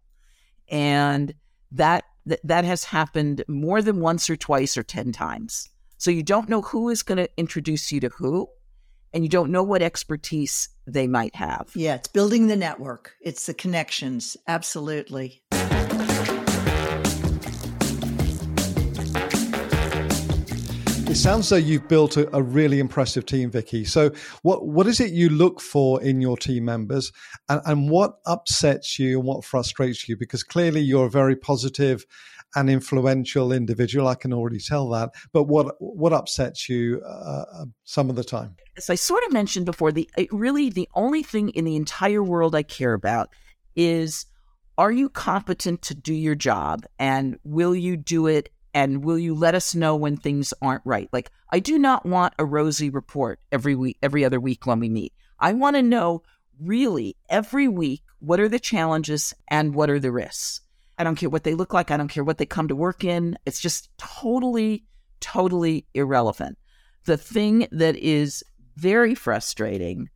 And 0.69 1.33
that 1.71 2.05
that, 2.25 2.39
that 2.43 2.65
has 2.65 2.83
happened 2.83 3.43
more 3.47 3.81
than 3.81 3.99
once 3.99 4.29
or 4.29 4.35
twice 4.35 4.77
or 4.77 4.83
10 4.83 5.11
times. 5.11 5.69
So 5.97 6.11
you 6.11 6.23
don't 6.23 6.49
know 6.49 6.61
who 6.61 6.89
is 6.89 7.03
going 7.03 7.17
to 7.17 7.29
introduce 7.37 7.91
you 7.91 7.99
to 8.01 8.09
who, 8.09 8.47
and 9.13 9.23
you 9.23 9.29
don't 9.29 9.51
know 9.51 9.63
what 9.63 9.81
expertise 9.81 10.69
they 10.87 11.07
might 11.07 11.35
have. 11.35 11.71
Yeah, 11.75 11.95
it's 11.95 12.07
building 12.07 12.47
the 12.47 12.55
network, 12.55 13.15
it's 13.21 13.45
the 13.45 13.53
connections. 13.53 14.37
Absolutely. 14.47 15.41
It 21.11 21.17
sounds 21.17 21.49
though 21.49 21.57
you've 21.57 21.89
built 21.89 22.15
a, 22.15 22.33
a, 22.33 22.41
really 22.41 22.79
impressive 22.79 23.25
team, 23.25 23.51
Vicki. 23.51 23.83
So, 23.83 24.11
what 24.43 24.65
what 24.65 24.87
is 24.87 25.01
it 25.01 25.11
you 25.11 25.27
look 25.27 25.59
for 25.59 26.01
in 26.01 26.21
your 26.21 26.37
team 26.37 26.63
members, 26.63 27.11
and, 27.49 27.59
and 27.65 27.89
what 27.89 28.19
upsets 28.25 28.97
you 28.97 29.19
and 29.19 29.27
what 29.27 29.43
frustrates 29.43 30.07
you? 30.07 30.15
Because 30.15 30.41
clearly 30.41 30.79
you're 30.79 31.07
a 31.07 31.09
very 31.09 31.35
positive 31.35 32.05
and 32.55 32.69
influential 32.69 33.51
individual. 33.51 34.07
I 34.07 34.15
can 34.15 34.31
already 34.31 34.59
tell 34.59 34.87
that. 34.91 35.09
But 35.33 35.49
what 35.49 35.75
what 35.79 36.13
upsets 36.13 36.69
you 36.69 37.01
uh, 37.05 37.43
uh 37.55 37.65
some 37.83 38.09
of 38.09 38.15
the 38.15 38.23
time? 38.23 38.55
As 38.77 38.89
I 38.89 38.95
sort 38.95 39.25
of 39.25 39.33
mentioned 39.33 39.65
before, 39.65 39.91
the 39.91 40.09
really 40.31 40.69
the 40.69 40.87
only 40.95 41.23
thing 41.23 41.49
in 41.49 41.65
the 41.65 41.75
entire 41.75 42.23
world 42.23 42.55
I 42.55 42.63
care 42.63 42.93
about 42.93 43.27
is 43.75 44.27
are 44.77 44.93
you 44.93 45.09
competent 45.09 45.81
to 45.81 45.93
do 45.93 46.13
your 46.13 46.35
job 46.35 46.85
and 46.97 47.37
will 47.43 47.75
you 47.75 47.97
do 47.97 48.27
it 48.27 48.47
and 48.73 49.03
will 49.03 49.19
you 49.19 49.35
let 49.35 49.55
us 49.55 49.75
know 49.75 49.95
when 49.95 50.17
things 50.17 50.53
aren't 50.61 50.83
right? 50.85 51.09
Like 51.11 51.31
I 51.49 51.59
do 51.59 51.77
not 51.77 52.05
want 52.05 52.33
a 52.39 52.45
rosy 52.45 52.89
report 52.89 53.39
every 53.51 53.75
week 53.75 53.97
every 54.01 54.23
other 54.25 54.39
week 54.39 54.65
when 54.65 54.79
we 54.79 54.89
meet. 54.89 55.13
I 55.39 55.53
want 55.53 55.75
to 55.75 55.81
know 55.81 56.23
really 56.59 57.17
every 57.29 57.67
week 57.67 58.03
what 58.19 58.39
are 58.39 58.49
the 58.49 58.59
challenges 58.59 59.33
and 59.49 59.73
what 59.73 59.89
are 59.89 59.99
the 59.99 60.11
risks. 60.11 60.61
I 60.97 61.03
don't 61.03 61.15
care 61.15 61.29
what 61.29 61.43
they 61.43 61.55
look 61.55 61.73
like, 61.73 61.89
I 61.89 61.97
don't 61.97 62.07
care 62.07 62.23
what 62.23 62.37
they 62.37 62.45
come 62.45 62.67
to 62.67 62.75
work 62.75 63.03
in. 63.03 63.37
It's 63.45 63.59
just 63.59 63.89
totally 63.97 64.85
totally 65.19 65.85
irrelevant. 65.93 66.57
The 67.05 67.17
thing 67.17 67.67
that 67.71 67.95
is 67.95 68.43
very 68.75 69.15
frustrating 69.15 70.09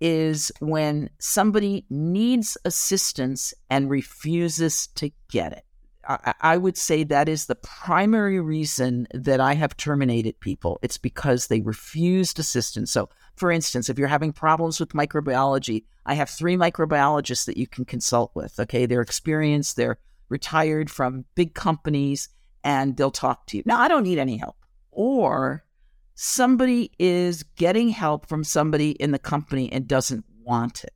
is 0.00 0.50
when 0.60 1.10
somebody 1.18 1.84
needs 1.90 2.56
assistance 2.64 3.52
and 3.68 3.90
refuses 3.90 4.86
to 4.96 5.10
get 5.30 5.52
it. 5.52 5.64
I, 6.04 6.56
would 6.56 6.76
say 6.76 7.04
that 7.04 7.28
is 7.28 7.46
the 7.46 7.54
primary 7.54 8.40
reason 8.40 9.06
that 9.12 9.40
I 9.40 9.54
have 9.54 9.76
terminated 9.76 10.40
people. 10.40 10.78
It's 10.82 10.98
because 10.98 11.46
they 11.46 11.60
refused 11.60 12.38
assistance. 12.38 12.90
So, 12.90 13.10
for 13.36 13.50
instance, 13.52 13.88
if 13.88 13.98
you're 13.98 14.08
having 14.08 14.32
problems 14.32 14.80
with 14.80 14.90
microbiology, 14.90 15.84
I 16.06 16.14
have 16.14 16.30
three 16.30 16.56
microbiologists 16.56 17.44
that 17.46 17.58
you 17.58 17.66
can 17.66 17.84
consult 17.84 18.32
with. 18.34 18.58
Okay, 18.58 18.86
they're 18.86 19.02
experienced, 19.02 19.76
they're 19.76 19.98
retired 20.28 20.90
from 20.90 21.26
big 21.34 21.54
companies, 21.54 22.28
and 22.64 22.96
they'll 22.96 23.10
talk 23.10 23.46
to 23.48 23.58
you. 23.58 23.62
Now, 23.66 23.80
I 23.80 23.88
don't 23.88 24.04
need 24.04 24.18
any 24.18 24.38
help. 24.38 24.56
Or 24.90 25.64
somebody 26.14 26.92
is 26.98 27.42
getting 27.56 27.90
help 27.90 28.26
from 28.26 28.44
somebody 28.44 28.92
in 28.92 29.10
the 29.10 29.18
company 29.18 29.70
and 29.70 29.86
doesn't 29.86 30.24
want 30.42 30.84
it. 30.84 30.94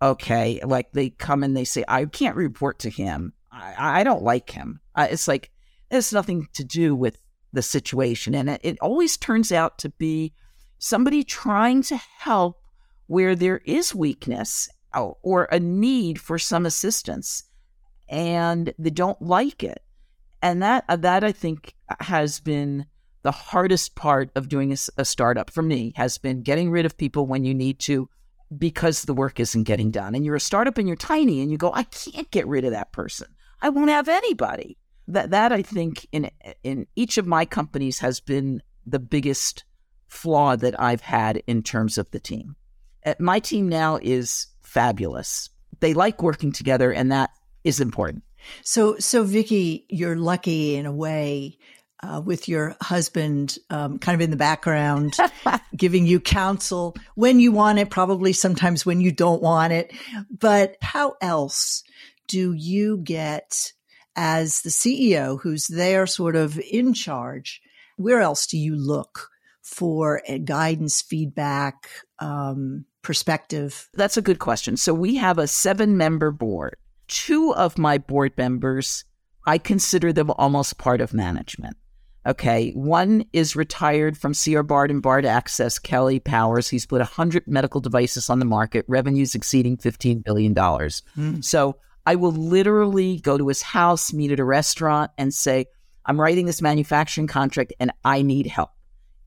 Okay, 0.00 0.60
like 0.64 0.92
they 0.92 1.10
come 1.10 1.42
and 1.42 1.56
they 1.56 1.64
say, 1.64 1.84
I 1.88 2.04
can't 2.04 2.36
report 2.36 2.78
to 2.80 2.90
him 2.90 3.32
I, 3.50 4.00
I 4.00 4.04
don't 4.04 4.22
like 4.22 4.50
him. 4.50 4.80
Uh, 4.94 5.08
it's 5.10 5.28
like 5.28 5.50
it 5.90 5.96
has 5.96 6.12
nothing 6.12 6.48
to 6.54 6.64
do 6.64 6.94
with 6.94 7.18
the 7.52 7.62
situation, 7.62 8.34
and 8.34 8.50
it, 8.50 8.60
it 8.62 8.78
always 8.80 9.16
turns 9.16 9.52
out 9.52 9.78
to 9.78 9.88
be 9.90 10.34
somebody 10.78 11.24
trying 11.24 11.82
to 11.84 11.96
help 11.96 12.60
where 13.06 13.34
there 13.34 13.62
is 13.64 13.94
weakness 13.94 14.68
or, 14.94 15.16
or 15.22 15.44
a 15.44 15.58
need 15.58 16.20
for 16.20 16.38
some 16.38 16.66
assistance, 16.66 17.44
and 18.08 18.72
they 18.78 18.90
don't 18.90 19.20
like 19.22 19.62
it, 19.62 19.82
and 20.42 20.62
that 20.62 20.84
uh, 20.88 20.96
that 20.96 21.24
I 21.24 21.32
think 21.32 21.74
has 22.00 22.40
been 22.40 22.86
the 23.22 23.32
hardest 23.32 23.94
part 23.94 24.30
of 24.36 24.48
doing 24.48 24.72
a, 24.72 24.76
a 24.96 25.04
startup 25.04 25.50
for 25.50 25.62
me 25.62 25.92
has 25.96 26.18
been 26.18 26.42
getting 26.42 26.70
rid 26.70 26.86
of 26.86 26.96
people 26.96 27.26
when 27.26 27.44
you 27.44 27.54
need 27.54 27.78
to 27.80 28.08
because 28.56 29.02
the 29.02 29.14
work 29.14 29.40
isn't 29.40 29.64
getting 29.64 29.90
done. 29.90 30.14
And 30.14 30.24
you're 30.24 30.36
a 30.36 30.40
startup 30.40 30.78
and 30.78 30.88
you're 30.88 30.96
tiny 30.96 31.40
and 31.40 31.50
you 31.50 31.58
go, 31.58 31.72
I 31.72 31.82
can't 31.82 32.30
get 32.30 32.46
rid 32.46 32.64
of 32.64 32.70
that 32.70 32.92
person. 32.92 33.28
I 33.60 33.68
won't 33.70 33.90
have 33.90 34.08
anybody. 34.08 34.78
That 35.08 35.30
that 35.30 35.52
I 35.52 35.62
think 35.62 36.06
in 36.12 36.30
in 36.62 36.86
each 36.94 37.18
of 37.18 37.26
my 37.26 37.44
companies 37.44 38.00
has 38.00 38.20
been 38.20 38.62
the 38.86 38.98
biggest 38.98 39.64
flaw 40.06 40.56
that 40.56 40.78
I've 40.80 41.00
had 41.00 41.42
in 41.46 41.62
terms 41.62 41.98
of 41.98 42.10
the 42.10 42.20
team. 42.20 42.56
Uh, 43.04 43.14
my 43.18 43.40
team 43.40 43.68
now 43.68 43.98
is 44.02 44.46
fabulous. 44.62 45.50
They 45.80 45.94
like 45.94 46.22
working 46.22 46.52
together, 46.52 46.92
and 46.92 47.12
that 47.12 47.30
is 47.64 47.80
important. 47.80 48.24
So, 48.62 48.96
so 48.98 49.24
Vicki, 49.24 49.86
you're 49.88 50.16
lucky 50.16 50.76
in 50.76 50.86
a 50.86 50.92
way 50.92 51.58
uh, 52.02 52.22
with 52.24 52.48
your 52.48 52.76
husband 52.80 53.58
um, 53.70 53.98
kind 53.98 54.14
of 54.14 54.20
in 54.20 54.30
the 54.30 54.36
background, 54.36 55.16
giving 55.76 56.06
you 56.06 56.20
counsel 56.20 56.96
when 57.14 57.40
you 57.40 57.52
want 57.52 57.78
it, 57.78 57.90
probably 57.90 58.32
sometimes 58.32 58.86
when 58.86 59.00
you 59.00 59.12
don't 59.12 59.42
want 59.42 59.72
it. 59.72 59.92
But 60.30 60.76
how 60.80 61.16
else 61.20 61.82
do 62.28 62.52
you 62.52 62.98
get 62.98 63.72
as 64.14 64.60
the 64.62 64.70
CEO 64.70 65.40
who's 65.40 65.66
there 65.66 66.06
sort 66.06 66.36
of 66.36 66.60
in 66.60 66.94
charge? 66.94 67.60
Where 67.96 68.20
else 68.20 68.46
do 68.46 68.56
you 68.56 68.76
look 68.76 69.28
for 69.62 70.22
guidance, 70.44 71.02
feedback, 71.02 71.88
um, 72.20 72.84
perspective? 73.02 73.88
That's 73.94 74.16
a 74.16 74.22
good 74.22 74.38
question. 74.38 74.76
So 74.76 74.94
we 74.94 75.16
have 75.16 75.38
a 75.38 75.46
seven 75.46 75.96
member 75.96 76.30
board. 76.30 76.76
Two 77.08 77.54
of 77.54 77.78
my 77.78 77.98
board 77.98 78.32
members, 78.36 79.04
I 79.46 79.58
consider 79.58 80.12
them 80.12 80.30
almost 80.32 80.78
part 80.78 81.00
of 81.00 81.14
management. 81.14 81.76
Okay, 82.26 82.72
one 82.72 83.24
is 83.32 83.56
retired 83.56 84.18
from 84.18 84.34
C.R. 84.34 84.62
Bard 84.62 84.90
and 84.90 85.00
Bard 85.00 85.24
Access, 85.24 85.78
Kelly 85.78 86.20
Powers. 86.20 86.68
He's 86.68 86.84
put 86.84 86.98
100 86.98 87.46
medical 87.46 87.80
devices 87.80 88.28
on 88.28 88.38
the 88.38 88.44
market, 88.44 88.84
revenues 88.86 89.34
exceeding 89.34 89.78
$15 89.78 90.22
billion. 90.24 90.54
Mm. 90.54 91.42
So 91.42 91.76
I 92.08 92.14
will 92.14 92.32
literally 92.32 93.18
go 93.18 93.36
to 93.36 93.48
his 93.48 93.60
house, 93.60 94.14
meet 94.14 94.32
at 94.32 94.40
a 94.40 94.44
restaurant, 94.44 95.10
and 95.18 95.34
say, 95.34 95.66
I'm 96.06 96.18
writing 96.18 96.46
this 96.46 96.62
manufacturing 96.62 97.26
contract 97.26 97.74
and 97.78 97.92
I 98.02 98.22
need 98.22 98.46
help. 98.46 98.70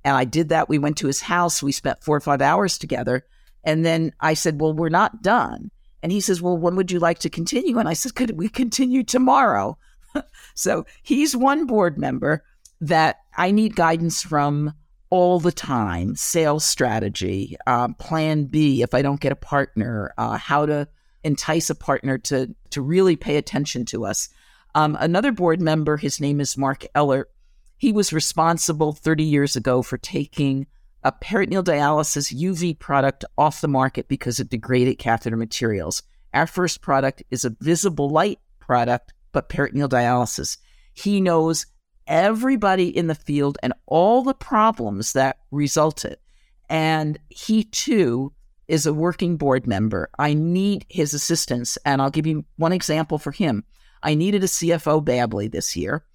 And 0.04 0.18
I 0.18 0.24
did 0.24 0.50
that. 0.50 0.68
We 0.68 0.80
went 0.80 0.98
to 0.98 1.06
his 1.06 1.22
house. 1.22 1.62
We 1.62 1.74
spent 1.74 2.04
four 2.04 2.18
or 2.18 2.22
five 2.22 2.42
hours 2.42 2.80
together. 2.80 3.24
And 3.64 3.86
then 3.86 4.14
I 4.20 4.34
said, 4.34 4.60
Well, 4.60 4.74
we're 4.74 4.90
not 4.90 5.22
done. 5.22 5.70
And 6.02 6.12
he 6.12 6.20
says, 6.22 6.42
Well, 6.42 6.58
when 6.58 6.76
would 6.76 6.90
you 6.90 6.98
like 6.98 7.20
to 7.20 7.30
continue? 7.30 7.78
And 7.78 7.88
I 7.88 7.94
said, 7.94 8.16
Could 8.16 8.40
we 8.40 8.50
continue 8.50 9.04
tomorrow? 9.04 9.78
so 10.56 10.88
he's 11.04 11.38
one 11.38 11.68
board 11.68 12.00
member 12.00 12.44
that 12.80 13.18
I 13.38 13.52
need 13.52 13.76
guidance 13.76 14.24
from 14.24 14.74
all 15.12 15.40
the 15.40 15.52
time 15.52 16.16
sales 16.16 16.66
strategy, 16.66 17.58
um, 17.68 17.94
plan 17.94 18.46
B 18.46 18.82
if 18.82 18.96
I 18.96 19.04
don't 19.04 19.22
get 19.22 19.32
a 19.32 19.36
partner, 19.36 20.16
uh, 20.18 20.40
how 20.40 20.66
to 20.66 20.88
entice 21.24 21.70
a 21.70 21.76
partner 21.76 22.18
to 22.18 22.56
to 22.72 22.82
really 22.82 23.16
pay 23.16 23.38
attention 23.38 23.86
to 23.86 24.06
us. 24.06 24.30
Um, 24.74 24.98
another 25.00 25.32
board 25.32 25.62
member, 25.62 25.98
his 25.98 26.20
name 26.20 26.40
is 26.40 26.58
Mark 26.58 26.86
Eller. 26.96 27.28
He 27.78 27.92
was 27.92 28.14
responsible 28.14 28.94
30 28.94 29.24
years 29.24 29.56
ago 29.56 29.82
for 29.82 29.98
taking 29.98 30.68
a 31.04 31.12
peritoneal 31.12 31.64
dialysis 31.64 32.34
UV 32.34 32.78
product 32.78 33.26
off 33.38 33.62
the 33.62 33.68
market 33.68 34.08
because 34.08 34.40
it 34.40 34.50
degraded 34.50 35.00
catheter 35.00 35.36
materials. 35.36 36.04
Our 36.34 36.48
first 36.48 36.82
product 36.82 37.24
is 37.32 37.44
a 37.44 37.56
visible 37.60 38.10
light 38.10 38.40
product, 38.60 39.14
but 39.32 39.50
peritoneal 39.50 39.90
dialysis. 39.90 40.58
He 40.94 41.20
knows 41.20 41.66
everybody 42.08 42.96
in 42.96 43.08
the 43.08 43.16
field 43.16 43.58
and 43.64 43.74
all 43.88 44.22
the 44.22 44.34
problems 44.34 45.14
that 45.14 45.40
resulted. 45.50 46.18
And 46.70 47.20
he 47.30 47.64
too 47.64 48.32
is 48.72 48.86
a 48.86 48.94
working 48.94 49.36
board 49.36 49.68
member. 49.68 50.10
I 50.18 50.34
need 50.34 50.86
his 50.88 51.14
assistance. 51.14 51.78
And 51.84 52.02
I'll 52.02 52.10
give 52.10 52.26
you 52.26 52.46
one 52.56 52.72
example 52.72 53.18
for 53.18 53.32
him. 53.32 53.66
I 54.02 54.16
needed 54.16 54.46
a 54.46 54.48
CFO 54.48 55.04
badly 55.04 55.50
this 55.50 55.76
year, 55.76 56.06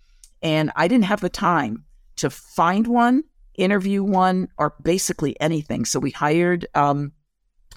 and 0.43 0.73
I 0.75 0.89
didn't 0.89 1.05
have 1.05 1.21
the 1.21 1.29
time 1.29 1.85
to 2.17 2.31
find 2.31 2.87
one, 2.87 3.25
interview 3.57 4.03
one, 4.03 4.49
or 4.57 4.75
basically 4.83 5.39
anything. 5.39 5.85
So 5.85 6.01
we 6.01 6.11
hired, 6.11 6.67
um, 6.75 7.13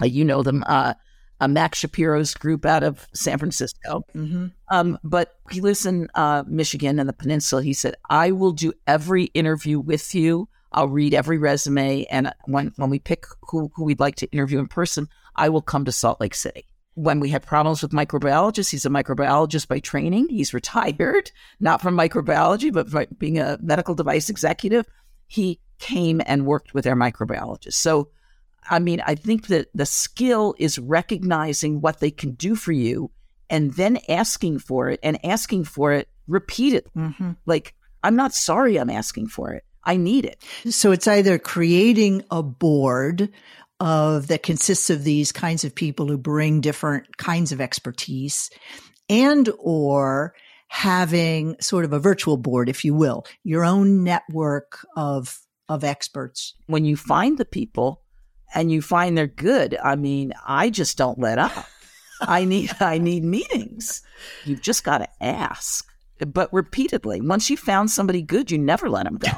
uh, 0.00 0.06
you 0.06 0.24
know 0.24 0.42
them, 0.42 0.64
uh, 0.66 0.94
uh, 1.40 1.48
Max 1.48 1.78
Shapiro's 1.78 2.34
group 2.34 2.64
out 2.64 2.82
of 2.82 3.06
San 3.14 3.38
Francisco. 3.38 4.04
Mm-hmm. 4.16 4.46
Um, 4.70 4.98
but 5.04 5.36
he 5.50 5.60
lives 5.60 5.84
in 5.84 6.08
uh, 6.14 6.44
Michigan 6.46 6.98
and 6.98 7.08
the 7.08 7.12
peninsula. 7.12 7.62
He 7.62 7.74
said, 7.74 7.96
I 8.08 8.32
will 8.32 8.52
do 8.52 8.72
every 8.86 9.24
interview 9.24 9.78
with 9.78 10.14
you. 10.14 10.48
I'll 10.72 10.88
read 10.88 11.14
every 11.14 11.38
resume. 11.38 12.04
And 12.04 12.32
when, 12.44 12.72
when 12.76 12.90
we 12.90 12.98
pick 12.98 13.24
who, 13.42 13.70
who 13.74 13.84
we'd 13.84 14.00
like 14.00 14.16
to 14.16 14.30
interview 14.30 14.58
in 14.58 14.66
person, 14.66 15.08
I 15.36 15.48
will 15.48 15.62
come 15.62 15.84
to 15.84 15.92
Salt 15.92 16.20
Lake 16.20 16.34
City. 16.34 16.66
When 16.94 17.20
we 17.20 17.30
had 17.30 17.46
problems 17.46 17.82
with 17.82 17.92
microbiologists, 17.92 18.70
he's 18.70 18.84
a 18.84 18.90
microbiologist 18.90 19.68
by 19.68 19.78
training. 19.78 20.28
He's 20.28 20.52
retired, 20.52 21.30
not 21.60 21.80
from 21.80 21.96
microbiology, 21.96 22.72
but 22.72 22.90
by 22.90 23.06
being 23.18 23.38
a 23.38 23.58
medical 23.62 23.94
device 23.94 24.28
executive. 24.28 24.86
He 25.26 25.60
came 25.78 26.20
and 26.26 26.46
worked 26.46 26.74
with 26.74 26.86
our 26.86 26.96
microbiologists. 26.96 27.74
So, 27.74 28.10
I 28.68 28.78
mean, 28.80 29.02
I 29.06 29.14
think 29.14 29.46
that 29.46 29.68
the 29.74 29.86
skill 29.86 30.54
is 30.58 30.78
recognizing 30.78 31.80
what 31.80 32.00
they 32.00 32.10
can 32.10 32.32
do 32.32 32.54
for 32.54 32.72
you 32.72 33.10
and 33.48 33.72
then 33.74 33.98
asking 34.08 34.58
for 34.58 34.90
it 34.90 35.00
and 35.02 35.24
asking 35.24 35.64
for 35.64 35.92
it 35.92 36.08
repeatedly. 36.28 36.90
Mm-hmm. 36.96 37.32
Like, 37.46 37.74
I'm 38.02 38.16
not 38.16 38.34
sorry 38.34 38.76
I'm 38.76 38.90
asking 38.90 39.28
for 39.28 39.52
it. 39.52 39.64
I 39.84 39.96
need 39.96 40.24
it. 40.24 40.42
So 40.68 40.92
it's 40.92 41.08
either 41.08 41.38
creating 41.38 42.24
a 42.30 42.42
board 42.42 43.30
of 43.80 44.28
that 44.28 44.42
consists 44.42 44.90
of 44.90 45.04
these 45.04 45.32
kinds 45.32 45.64
of 45.64 45.74
people 45.74 46.06
who 46.06 46.18
bring 46.18 46.60
different 46.60 47.16
kinds 47.16 47.50
of 47.50 47.60
expertise 47.60 48.50
and 49.08 49.48
or 49.58 50.34
having 50.68 51.56
sort 51.60 51.84
of 51.84 51.92
a 51.92 51.98
virtual 51.98 52.36
board, 52.36 52.68
if 52.68 52.84
you 52.84 52.94
will, 52.94 53.24
your 53.42 53.64
own 53.64 54.04
network 54.04 54.86
of 54.96 55.40
of 55.68 55.84
experts. 55.84 56.54
When 56.66 56.84
you 56.84 56.96
find 56.96 57.38
the 57.38 57.44
people 57.44 58.02
and 58.54 58.70
you 58.70 58.82
find 58.82 59.16
they're 59.16 59.26
good, 59.26 59.76
I 59.82 59.96
mean, 59.96 60.32
I 60.46 60.70
just 60.70 60.98
don't 60.98 61.18
let 61.18 61.38
up. 61.38 61.66
I 62.20 62.44
need 62.44 62.70
I 62.80 62.98
need 62.98 63.24
meetings. 63.24 64.02
You've 64.44 64.62
just 64.62 64.84
got 64.84 64.98
to 64.98 65.08
ask 65.20 65.89
but 66.26 66.52
repeatedly. 66.52 67.20
Once 67.20 67.50
you 67.50 67.56
found 67.56 67.90
somebody 67.90 68.22
good, 68.22 68.50
you 68.50 68.58
never 68.58 68.88
let 68.88 69.04
them 69.04 69.18
go. 69.18 69.30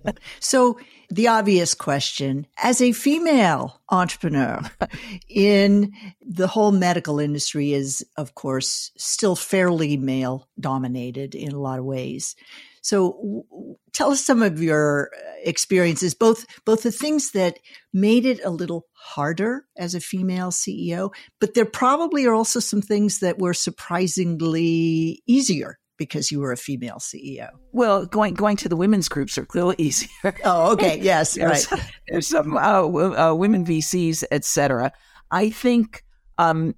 so, 0.40 0.78
the 1.10 1.28
obvious 1.28 1.74
question 1.74 2.46
as 2.62 2.80
a 2.80 2.92
female 2.92 3.80
entrepreneur 3.90 4.60
in 5.28 5.92
the 6.20 6.46
whole 6.46 6.72
medical 6.72 7.20
industry 7.20 7.72
is, 7.72 8.04
of 8.16 8.34
course, 8.34 8.90
still 8.96 9.36
fairly 9.36 9.96
male 9.96 10.48
dominated 10.58 11.34
in 11.34 11.52
a 11.52 11.60
lot 11.60 11.78
of 11.78 11.84
ways. 11.84 12.34
So 12.84 13.12
w- 13.12 13.76
tell 13.94 14.10
us 14.10 14.22
some 14.22 14.42
of 14.42 14.62
your 14.62 15.10
uh, 15.16 15.20
experiences, 15.42 16.14
both 16.14 16.44
both 16.66 16.82
the 16.82 16.92
things 16.92 17.30
that 17.30 17.58
made 17.94 18.26
it 18.26 18.44
a 18.44 18.50
little 18.50 18.86
harder 18.92 19.64
as 19.76 19.94
a 19.94 20.00
female 20.00 20.50
CEO, 20.50 21.10
but 21.40 21.54
there 21.54 21.64
probably 21.64 22.26
are 22.26 22.34
also 22.34 22.60
some 22.60 22.82
things 22.82 23.20
that 23.20 23.38
were 23.38 23.54
surprisingly 23.54 25.22
easier 25.26 25.78
because 25.96 26.30
you 26.30 26.40
were 26.40 26.52
a 26.52 26.58
female 26.58 26.98
CEO. 26.98 27.48
Well, 27.72 28.04
going 28.04 28.34
going 28.34 28.58
to 28.58 28.68
the 28.68 28.76
women's 28.76 29.08
groups 29.08 29.38
are 29.38 29.46
clearly 29.46 29.76
easier. 29.78 30.34
Oh, 30.44 30.72
okay, 30.72 31.00
yes, 31.00 31.34
there's, 31.36 31.72
right. 31.72 31.80
There's 32.08 32.26
some 32.26 32.54
uh, 32.54 32.82
uh, 32.82 33.34
women 33.34 33.64
VCs, 33.64 34.24
etc. 34.30 34.92
I 35.30 35.48
think 35.48 36.04
um, 36.36 36.74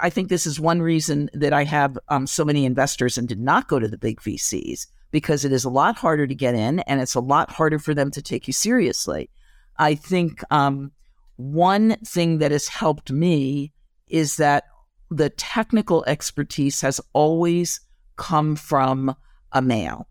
I 0.00 0.08
think 0.08 0.30
this 0.30 0.46
is 0.46 0.58
one 0.58 0.80
reason 0.80 1.28
that 1.34 1.52
I 1.52 1.64
have 1.64 1.98
um, 2.08 2.26
so 2.26 2.46
many 2.46 2.64
investors 2.64 3.18
and 3.18 3.28
did 3.28 3.40
not 3.40 3.68
go 3.68 3.78
to 3.78 3.88
the 3.88 3.98
big 3.98 4.22
VCs 4.22 4.86
because 5.14 5.44
it 5.44 5.52
is 5.52 5.64
a 5.64 5.70
lot 5.70 5.94
harder 5.94 6.26
to 6.26 6.34
get 6.34 6.56
in 6.56 6.80
and 6.80 7.00
it's 7.00 7.14
a 7.14 7.20
lot 7.20 7.48
harder 7.48 7.78
for 7.78 7.94
them 7.94 8.10
to 8.10 8.20
take 8.20 8.48
you 8.48 8.52
seriously. 8.52 9.30
I 9.78 9.94
think 9.94 10.42
um, 10.50 10.90
one 11.36 11.94
thing 12.04 12.38
that 12.38 12.50
has 12.50 12.66
helped 12.66 13.12
me 13.12 13.72
is 14.08 14.38
that 14.38 14.64
the 15.12 15.30
technical 15.30 16.04
expertise 16.08 16.80
has 16.80 17.00
always 17.12 17.80
come 18.16 18.56
from 18.56 19.14
a 19.52 19.62
male 19.62 20.08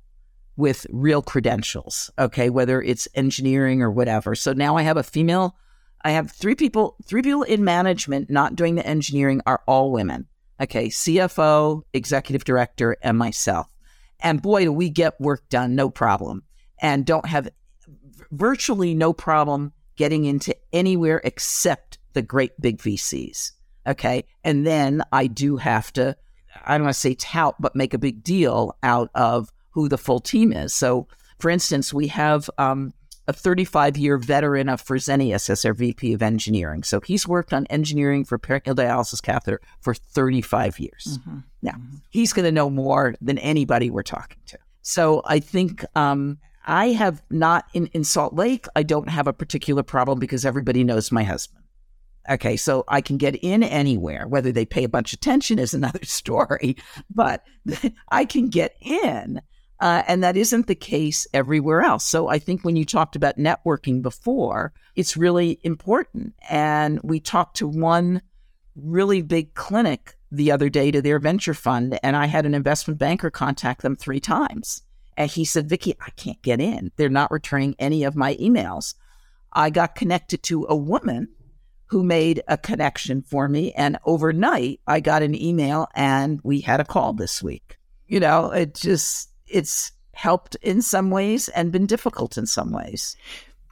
with 0.56 0.88
real 0.90 1.22
credentials, 1.22 2.10
okay, 2.18 2.50
whether 2.50 2.82
it's 2.82 3.06
engineering 3.14 3.82
or 3.82 3.92
whatever. 3.92 4.36
So 4.36 4.54
now 4.54 4.78
I 4.78 4.84
have 4.84 4.96
a 4.96 5.04
female, 5.04 5.58
I 6.06 6.12
have 6.12 6.32
three 6.32 6.56
people, 6.56 6.96
three 7.06 7.24
people 7.24 7.44
in 7.44 7.66
management 7.66 8.30
not 8.30 8.56
doing 8.56 8.76
the 8.76 8.88
engineering 8.88 9.42
are 9.46 9.64
all 9.68 9.92
women. 9.92 10.28
Okay, 10.62 10.88
CFO, 10.88 11.82
executive 11.92 12.46
director, 12.46 12.96
and 13.02 13.18
myself. 13.18 13.68
And 14.24 14.42
boy, 14.42 14.64
do 14.64 14.74
we 14.74 14.90
get 14.90 15.20
work 15.20 15.48
done, 15.50 15.76
no 15.76 15.90
problem. 15.90 16.44
And 16.82 17.06
don't 17.06 17.26
have 17.26 17.50
virtually 18.32 18.96
no 18.96 19.14
problem 19.14 19.74
getting 19.96 20.26
into 20.26 20.56
anywhere 20.72 21.22
except 21.24 22.00
the 22.14 22.22
great 22.22 22.60
big 22.60 22.80
VCs. 22.80 23.52
Okay. 23.86 24.24
And 24.44 24.66
then 24.66 25.04
I 25.12 25.28
do 25.28 25.58
have 25.58 25.92
to, 25.94 26.16
I 26.66 26.78
don't 26.78 26.86
want 26.86 26.96
to 26.96 27.00
say 27.00 27.16
tout, 27.16 27.56
but 27.60 27.76
make 27.76 27.94
a 27.94 28.00
big 28.00 28.24
deal 28.24 28.78
out 28.82 29.10
of 29.14 29.52
who 29.72 29.90
the 29.90 29.98
full 29.98 30.20
team 30.20 30.54
is. 30.54 30.74
So, 30.74 31.08
for 31.40 31.50
instance, 31.50 31.94
we 31.94 32.08
have 32.08 32.50
um, 32.58 32.94
a 33.28 33.34
35 33.34 33.98
year 33.98 34.18
veteran 34.18 34.70
of 34.70 34.84
Fresenius 34.84 35.50
as 35.50 35.66
our 35.66 35.74
VP 35.74 36.14
of 36.14 36.22
engineering. 36.22 36.84
So 36.84 37.02
he's 37.02 37.28
worked 37.28 37.54
on 37.54 37.66
engineering 37.68 38.24
for 38.24 38.38
peritoneal 38.38 38.76
dialysis 38.76 39.22
catheter 39.22 39.62
for 39.82 39.94
35 39.94 40.80
years. 40.80 41.20
Mm-hmm. 41.20 41.40
Now, 41.64 41.72
mm-hmm. 41.72 41.96
he's 42.12 42.34
going 42.34 42.46
to 42.46 42.52
know 42.52 42.70
more 42.70 43.16
than 43.22 43.40
anybody 43.40 43.90
we're 43.90 44.04
talking 44.04 44.38
to. 44.48 44.60
So 44.82 45.22
I 45.26 45.40
think 45.40 45.84
um, 45.96 46.38
I 46.66 46.88
have 46.88 47.24
not, 47.32 47.66
in, 47.74 47.88
in 47.88 48.04
Salt 48.04 48.36
Lake, 48.36 48.68
I 48.76 48.84
don't 48.84 49.10
have 49.10 49.28
a 49.28 49.34
particular 49.34 49.82
problem 49.82 50.20
because 50.20 50.46
everybody 50.46 50.84
knows 50.84 51.12
my 51.12 51.24
husband. 51.24 51.64
Okay, 52.30 52.56
so 52.56 52.86
I 52.88 53.02
can 53.02 53.18
get 53.18 53.36
in 53.36 53.64
anywhere. 53.64 54.28
Whether 54.28 54.52
they 54.52 54.66
pay 54.66 54.84
a 54.84 54.90
bunch 54.90 55.14
of 55.14 55.18
attention 55.18 55.58
is 55.58 55.74
another 55.74 56.04
story, 56.04 56.76
but 57.10 57.44
I 58.12 58.26
can 58.26 58.50
get 58.50 58.76
in. 58.82 59.42
Uh, 59.80 60.04
and 60.08 60.24
that 60.24 60.38
isn't 60.38 60.68
the 60.68 60.76
case 60.76 61.28
everywhere 61.34 61.82
else. 61.82 62.06
So 62.06 62.30
I 62.30 62.40
think 62.40 62.64
when 62.64 62.78
you 62.78 62.86
talked 62.86 63.18
about 63.18 63.38
networking 63.38 64.02
before, 64.02 64.72
it's 64.96 65.18
really 65.18 65.60
important. 65.64 66.34
And 66.50 67.02
we 67.04 67.20
talked 67.20 67.58
to 67.58 67.68
one 67.68 68.22
really 68.76 69.22
big 69.22 69.54
clinic 69.56 70.16
the 70.34 70.52
other 70.52 70.70
day 70.70 70.92
to 70.92 71.02
their 71.02 71.20
venture 71.20 71.54
fund, 71.54 72.00
and 72.02 72.16
I 72.16 72.26
had 72.26 72.46
an 72.46 72.56
investment 72.56 73.00
banker 73.00 73.30
contact 73.30 73.82
them 73.82 73.96
three 73.96 74.20
times. 74.20 74.82
And 75.16 75.30
he 75.30 75.46
said, 75.46 75.70
Vicki, 75.70 75.96
I 76.02 76.10
can't 76.12 76.42
get 76.42 76.60
in. 76.60 76.92
They're 76.98 77.10
not 77.10 77.32
returning 77.32 77.76
any 77.78 78.04
of 78.04 78.16
my 78.16 78.36
emails. 78.36 78.96
I 79.54 79.70
got 79.70 79.96
connected 79.96 80.42
to 80.44 80.66
a 80.68 80.76
woman 80.76 81.30
who 81.86 82.04
made 82.04 82.42
a 82.48 82.58
connection 82.58 83.22
for 83.22 83.48
me. 83.48 83.72
And 83.74 84.00
overnight, 84.06 84.80
I 84.88 85.00
got 85.00 85.22
an 85.22 85.40
email 85.40 85.88
and 85.94 86.40
we 86.44 86.62
had 86.62 86.80
a 86.80 86.86
call 86.86 87.14
this 87.14 87.44
week. 87.44 87.78
You 88.08 88.20
know, 88.20 88.50
it 88.50 88.74
just, 88.74 89.30
it's 89.46 89.92
helped 90.14 90.56
in 90.64 90.82
some 90.82 91.12
ways 91.12 91.50
and 91.50 91.72
been 91.72 91.86
difficult 91.86 92.38
in 92.38 92.48
some 92.48 92.72
ways. 92.72 93.16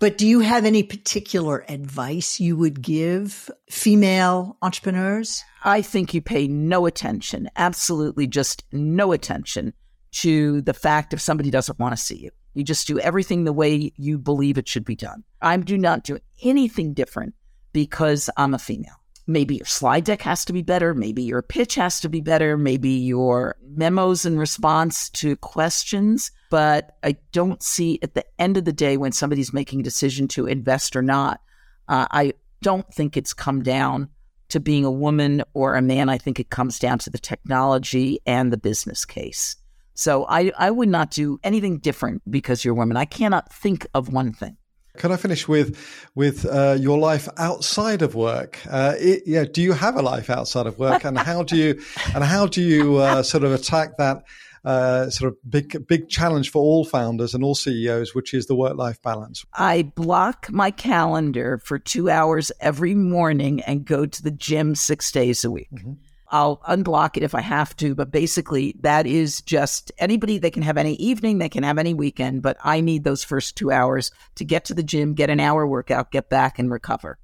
But 0.01 0.17
do 0.17 0.25
you 0.25 0.39
have 0.39 0.65
any 0.65 0.81
particular 0.81 1.63
advice 1.69 2.39
you 2.39 2.57
would 2.57 2.81
give 2.81 3.51
female 3.69 4.57
entrepreneurs? 4.63 5.43
I 5.63 5.83
think 5.83 6.15
you 6.15 6.23
pay 6.23 6.47
no 6.47 6.87
attention, 6.87 7.51
absolutely 7.55 8.25
just 8.25 8.63
no 8.71 9.11
attention 9.11 9.73
to 10.13 10.61
the 10.61 10.73
fact 10.73 11.13
if 11.13 11.21
somebody 11.21 11.51
doesn't 11.51 11.77
want 11.77 11.95
to 11.95 12.01
see 12.01 12.17
you. 12.17 12.31
You 12.55 12.63
just 12.63 12.87
do 12.87 12.97
everything 12.97 13.43
the 13.43 13.53
way 13.53 13.93
you 13.95 14.17
believe 14.17 14.57
it 14.57 14.67
should 14.67 14.85
be 14.85 14.95
done. 14.95 15.23
I 15.39 15.55
do 15.57 15.77
not 15.77 16.03
do 16.03 16.17
anything 16.41 16.95
different 16.95 17.35
because 17.71 18.27
I'm 18.35 18.55
a 18.55 18.59
female 18.59 19.00
maybe 19.27 19.55
your 19.55 19.65
slide 19.65 20.03
deck 20.03 20.21
has 20.21 20.45
to 20.45 20.53
be 20.53 20.62
better, 20.62 20.93
maybe 20.93 21.23
your 21.23 21.41
pitch 21.41 21.75
has 21.75 21.99
to 22.01 22.10
be 22.10 22.21
better, 22.21 22.57
maybe 22.57 22.89
your 22.89 23.55
memos 23.75 24.25
in 24.25 24.38
response 24.38 25.10
to 25.12 25.36
questions. 25.38 26.31
But 26.49 26.97
I 27.03 27.17
don't 27.31 27.62
see 27.63 27.99
at 28.01 28.13
the 28.13 28.25
end 28.39 28.57
of 28.57 28.65
the 28.65 28.73
day 28.73 28.97
when 28.97 29.12
somebody's 29.12 29.53
making 29.53 29.81
a 29.81 29.84
decision 29.84 30.27
to 30.29 30.47
invest 30.47 30.95
or 30.95 31.01
not, 31.01 31.41
uh, 31.88 32.07
I 32.12 32.34
don't 32.62 32.91
think 32.93 33.17
it's 33.17 33.34
come 33.34 33.63
down 33.63 34.10
to 34.49 34.60
being 34.60 34.86
a 34.86 34.91
woman 34.91 35.43
or 35.53 35.75
a 35.75 35.81
man. 35.81 36.10
I 36.10 36.17
think 36.17 36.39
it 36.39 36.49
comes 36.49 36.77
down 36.77 36.99
to 36.99 37.10
the 37.10 37.17
technology 37.17 38.19
and 38.25 38.51
the 38.51 38.57
business 38.57 39.05
case. 39.05 39.55
So 39.93 40.25
I, 40.27 40.51
I 40.57 40.71
would 40.71 40.89
not 40.89 41.12
do 41.12 41.39
anything 41.43 41.79
different 41.79 42.21
because 42.29 42.63
you're 42.63 42.73
a 42.73 42.77
woman. 42.77 42.97
I 42.97 43.05
cannot 43.05 43.53
think 43.53 43.88
of 43.93 44.12
one 44.12 44.34
thing. 44.34 44.57
Can 44.97 45.12
I 45.12 45.17
finish 45.17 45.47
with 45.47 45.77
with 46.15 46.45
uh, 46.45 46.77
your 46.80 46.97
life 46.97 47.30
outside 47.38 48.01
of 48.01 48.15
work? 48.15 48.60
Uh, 48.69 48.95
it, 48.97 49.23
yeah, 49.25 49.45
do 49.45 49.62
you 49.62 49.73
have 49.73 49.95
a 49.95 50.01
life 50.01 50.30
outside 50.30 50.67
of 50.67 50.77
work, 50.80 51.06
and 51.06 51.17
how 51.17 51.43
do 51.43 51.56
you 51.56 51.82
and 52.15 52.23
how 52.23 52.45
do 52.45 52.62
you 52.62 52.97
uh, 52.97 53.23
sort 53.23 53.43
of 53.43 53.54
attack 53.54 53.97
that 53.97 54.23
uh, 54.65 55.10
sort 55.10 55.32
of 55.32 55.38
big 55.49 55.88
big 55.88 56.10
challenge 56.10 56.51
for 56.51 56.62
all 56.62 56.84
founders 56.84 57.34
and 57.34 57.43
all 57.43 57.56
CEOs, 57.56 58.13
which 58.13 58.34
is 58.34 58.47
the 58.47 58.56
work 58.56 58.75
life 58.75 59.01
balance? 59.01 59.45
I 59.54 59.84
block 59.95 60.51
my 60.51 60.71
calendar 60.71 61.58
for 61.63 61.80
two 61.80 62.10
hours 62.10 62.51
every 62.60 62.95
morning 62.95 63.62
and 63.62 63.86
go 63.86 64.06
to 64.06 64.23
the 64.23 64.32
gym 64.32 64.75
six 64.75 65.12
days 65.12 65.45
a 65.45 65.51
week. 65.51 65.71
Mm-hmm. 65.73 65.93
I'll 66.31 66.57
unblock 66.67 67.17
it 67.17 67.23
if 67.23 67.35
I 67.35 67.41
have 67.41 67.75
to, 67.77 67.93
but 67.93 68.09
basically 68.09 68.75
that 68.79 69.05
is 69.05 69.41
just 69.41 69.91
anybody 69.97 70.37
they 70.37 70.49
can 70.49 70.63
have 70.63 70.77
any 70.77 70.95
evening, 70.95 71.37
they 71.37 71.49
can 71.49 71.63
have 71.63 71.77
any 71.77 71.93
weekend, 71.93 72.41
but 72.41 72.57
I 72.63 72.79
need 72.79 73.03
those 73.03 73.23
first 73.23 73.57
two 73.57 73.69
hours 73.69 74.11
to 74.35 74.45
get 74.45 74.65
to 74.65 74.73
the 74.73 74.83
gym, 74.83 75.13
get 75.13 75.29
an 75.29 75.41
hour 75.41 75.67
workout, 75.67 76.11
get 76.11 76.29
back 76.29 76.57
and 76.57 76.71
recover. 76.71 77.19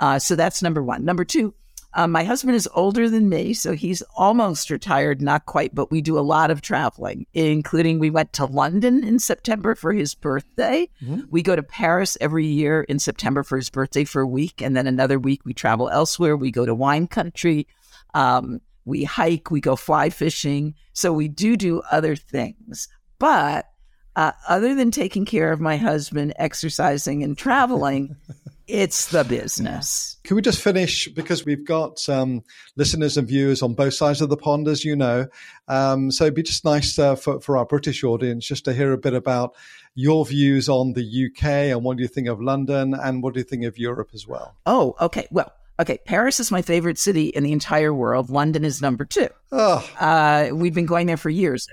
Uh, 0.00 0.18
so 0.18 0.36
that's 0.36 0.62
number 0.62 0.82
one. 0.82 1.04
Number 1.04 1.24
two, 1.24 1.54
um, 1.94 2.12
my 2.12 2.22
husband 2.22 2.54
is 2.54 2.68
older 2.74 3.08
than 3.08 3.28
me, 3.28 3.54
so 3.54 3.72
he's 3.72 4.02
almost 4.16 4.70
retired, 4.70 5.22
not 5.22 5.46
quite, 5.46 5.74
but 5.74 5.90
we 5.90 6.02
do 6.02 6.18
a 6.18 6.20
lot 6.20 6.50
of 6.50 6.60
traveling, 6.60 7.26
including 7.32 7.98
we 7.98 8.10
went 8.10 8.32
to 8.34 8.44
London 8.44 9.02
in 9.02 9.18
September 9.18 9.74
for 9.74 9.92
his 9.92 10.14
birthday. 10.14 10.88
Mm-hmm. 11.02 11.22
We 11.30 11.42
go 11.42 11.56
to 11.56 11.62
Paris 11.62 12.18
every 12.20 12.46
year 12.46 12.82
in 12.82 12.98
September 12.98 13.42
for 13.42 13.56
his 13.56 13.70
birthday 13.70 14.04
for 14.04 14.20
a 14.20 14.26
week, 14.26 14.60
and 14.60 14.76
then 14.76 14.86
another 14.86 15.18
week 15.18 15.40
we 15.44 15.54
travel 15.54 15.88
elsewhere. 15.88 16.36
We 16.36 16.50
go 16.50 16.66
to 16.66 16.74
wine 16.74 17.06
country. 17.06 17.66
Um, 18.14 18.60
we 18.84 19.04
hike, 19.04 19.50
we 19.50 19.60
go 19.60 19.76
fly 19.76 20.10
fishing. 20.10 20.74
So 20.92 21.12
we 21.12 21.28
do 21.28 21.56
do 21.56 21.82
other 21.90 22.16
things. 22.16 22.88
But 23.18 23.66
uh, 24.16 24.32
other 24.48 24.74
than 24.74 24.90
taking 24.90 25.24
care 25.24 25.52
of 25.52 25.60
my 25.60 25.76
husband, 25.76 26.34
exercising, 26.38 27.22
and 27.22 27.36
traveling, 27.36 28.16
it's 28.66 29.08
the 29.08 29.24
business. 29.24 30.16
Can 30.24 30.36
we 30.36 30.42
just 30.42 30.60
finish 30.60 31.08
because 31.08 31.44
we've 31.44 31.66
got 31.66 32.08
um, 32.08 32.42
listeners 32.76 33.16
and 33.16 33.28
viewers 33.28 33.62
on 33.62 33.74
both 33.74 33.94
sides 33.94 34.20
of 34.20 34.28
the 34.28 34.36
pond, 34.36 34.68
as 34.68 34.84
you 34.84 34.96
know. 34.96 35.28
Um, 35.68 36.10
so 36.10 36.24
it'd 36.24 36.34
be 36.34 36.42
just 36.42 36.64
nice 36.64 36.98
uh, 36.98 37.14
for 37.14 37.40
for 37.40 37.56
our 37.56 37.64
British 37.66 38.02
audience 38.04 38.46
just 38.46 38.64
to 38.64 38.74
hear 38.74 38.92
a 38.92 38.98
bit 38.98 39.14
about 39.14 39.54
your 39.94 40.24
views 40.24 40.68
on 40.68 40.92
the 40.92 41.26
UK 41.26 41.44
and 41.44 41.82
what 41.82 41.96
do 41.96 42.02
you 42.02 42.08
think 42.08 42.28
of 42.28 42.40
London 42.40 42.94
and 42.94 43.20
what 43.22 43.34
do 43.34 43.40
you 43.40 43.44
think 43.44 43.64
of 43.64 43.78
Europe 43.78 44.10
as 44.14 44.28
well. 44.28 44.54
Oh, 44.64 44.94
okay. 45.00 45.26
Well, 45.32 45.52
Okay, 45.80 45.98
Paris 46.04 46.40
is 46.40 46.50
my 46.50 46.60
favorite 46.60 46.98
city 46.98 47.28
in 47.28 47.44
the 47.44 47.52
entire 47.52 47.94
world. 47.94 48.30
London 48.30 48.64
is 48.64 48.82
number 48.82 49.04
two. 49.04 49.28
Oh. 49.52 49.88
Uh, 50.00 50.50
we've 50.52 50.74
been 50.74 50.86
going 50.86 51.06
there 51.06 51.16
for 51.16 51.30
years. 51.30 51.68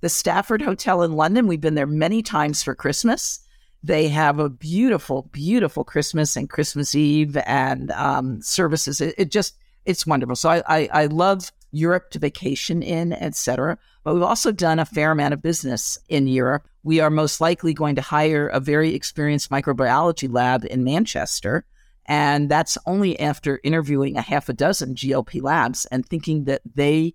The 0.00 0.08
Stafford 0.08 0.62
Hotel 0.62 1.02
in 1.02 1.12
London, 1.12 1.46
we've 1.46 1.60
been 1.60 1.74
there 1.74 1.86
many 1.86 2.22
times 2.22 2.62
for 2.62 2.74
Christmas. 2.74 3.40
They 3.82 4.08
have 4.08 4.38
a 4.38 4.48
beautiful, 4.48 5.28
beautiful 5.30 5.84
Christmas 5.84 6.36
and 6.36 6.48
Christmas 6.48 6.94
Eve 6.94 7.36
and 7.44 7.90
um, 7.90 8.40
services. 8.40 9.02
It, 9.02 9.14
it, 9.18 9.30
just, 9.30 9.56
it's 9.84 10.06
wonderful. 10.06 10.36
So 10.36 10.48
I, 10.48 10.62
I, 10.66 10.88
I 10.92 11.06
love 11.06 11.52
Europe 11.70 12.10
to 12.12 12.18
vacation 12.18 12.82
in, 12.82 13.12
etc. 13.12 13.76
But 14.04 14.14
we've 14.14 14.22
also 14.22 14.52
done 14.52 14.78
a 14.78 14.86
fair 14.86 15.10
amount 15.10 15.34
of 15.34 15.42
business 15.42 15.98
in 16.08 16.26
Europe. 16.26 16.66
We 16.82 17.00
are 17.00 17.10
most 17.10 17.42
likely 17.42 17.74
going 17.74 17.96
to 17.96 18.02
hire 18.02 18.48
a 18.48 18.58
very 18.58 18.94
experienced 18.94 19.50
microbiology 19.50 20.32
lab 20.32 20.64
in 20.64 20.82
Manchester 20.82 21.66
and 22.10 22.48
that's 22.48 22.76
only 22.86 23.18
after 23.20 23.60
interviewing 23.62 24.16
a 24.16 24.20
half 24.20 24.48
a 24.48 24.52
dozen 24.52 24.96
GLP 24.96 25.40
labs 25.40 25.86
and 25.86 26.04
thinking 26.04 26.42
that 26.46 26.60
they 26.74 27.14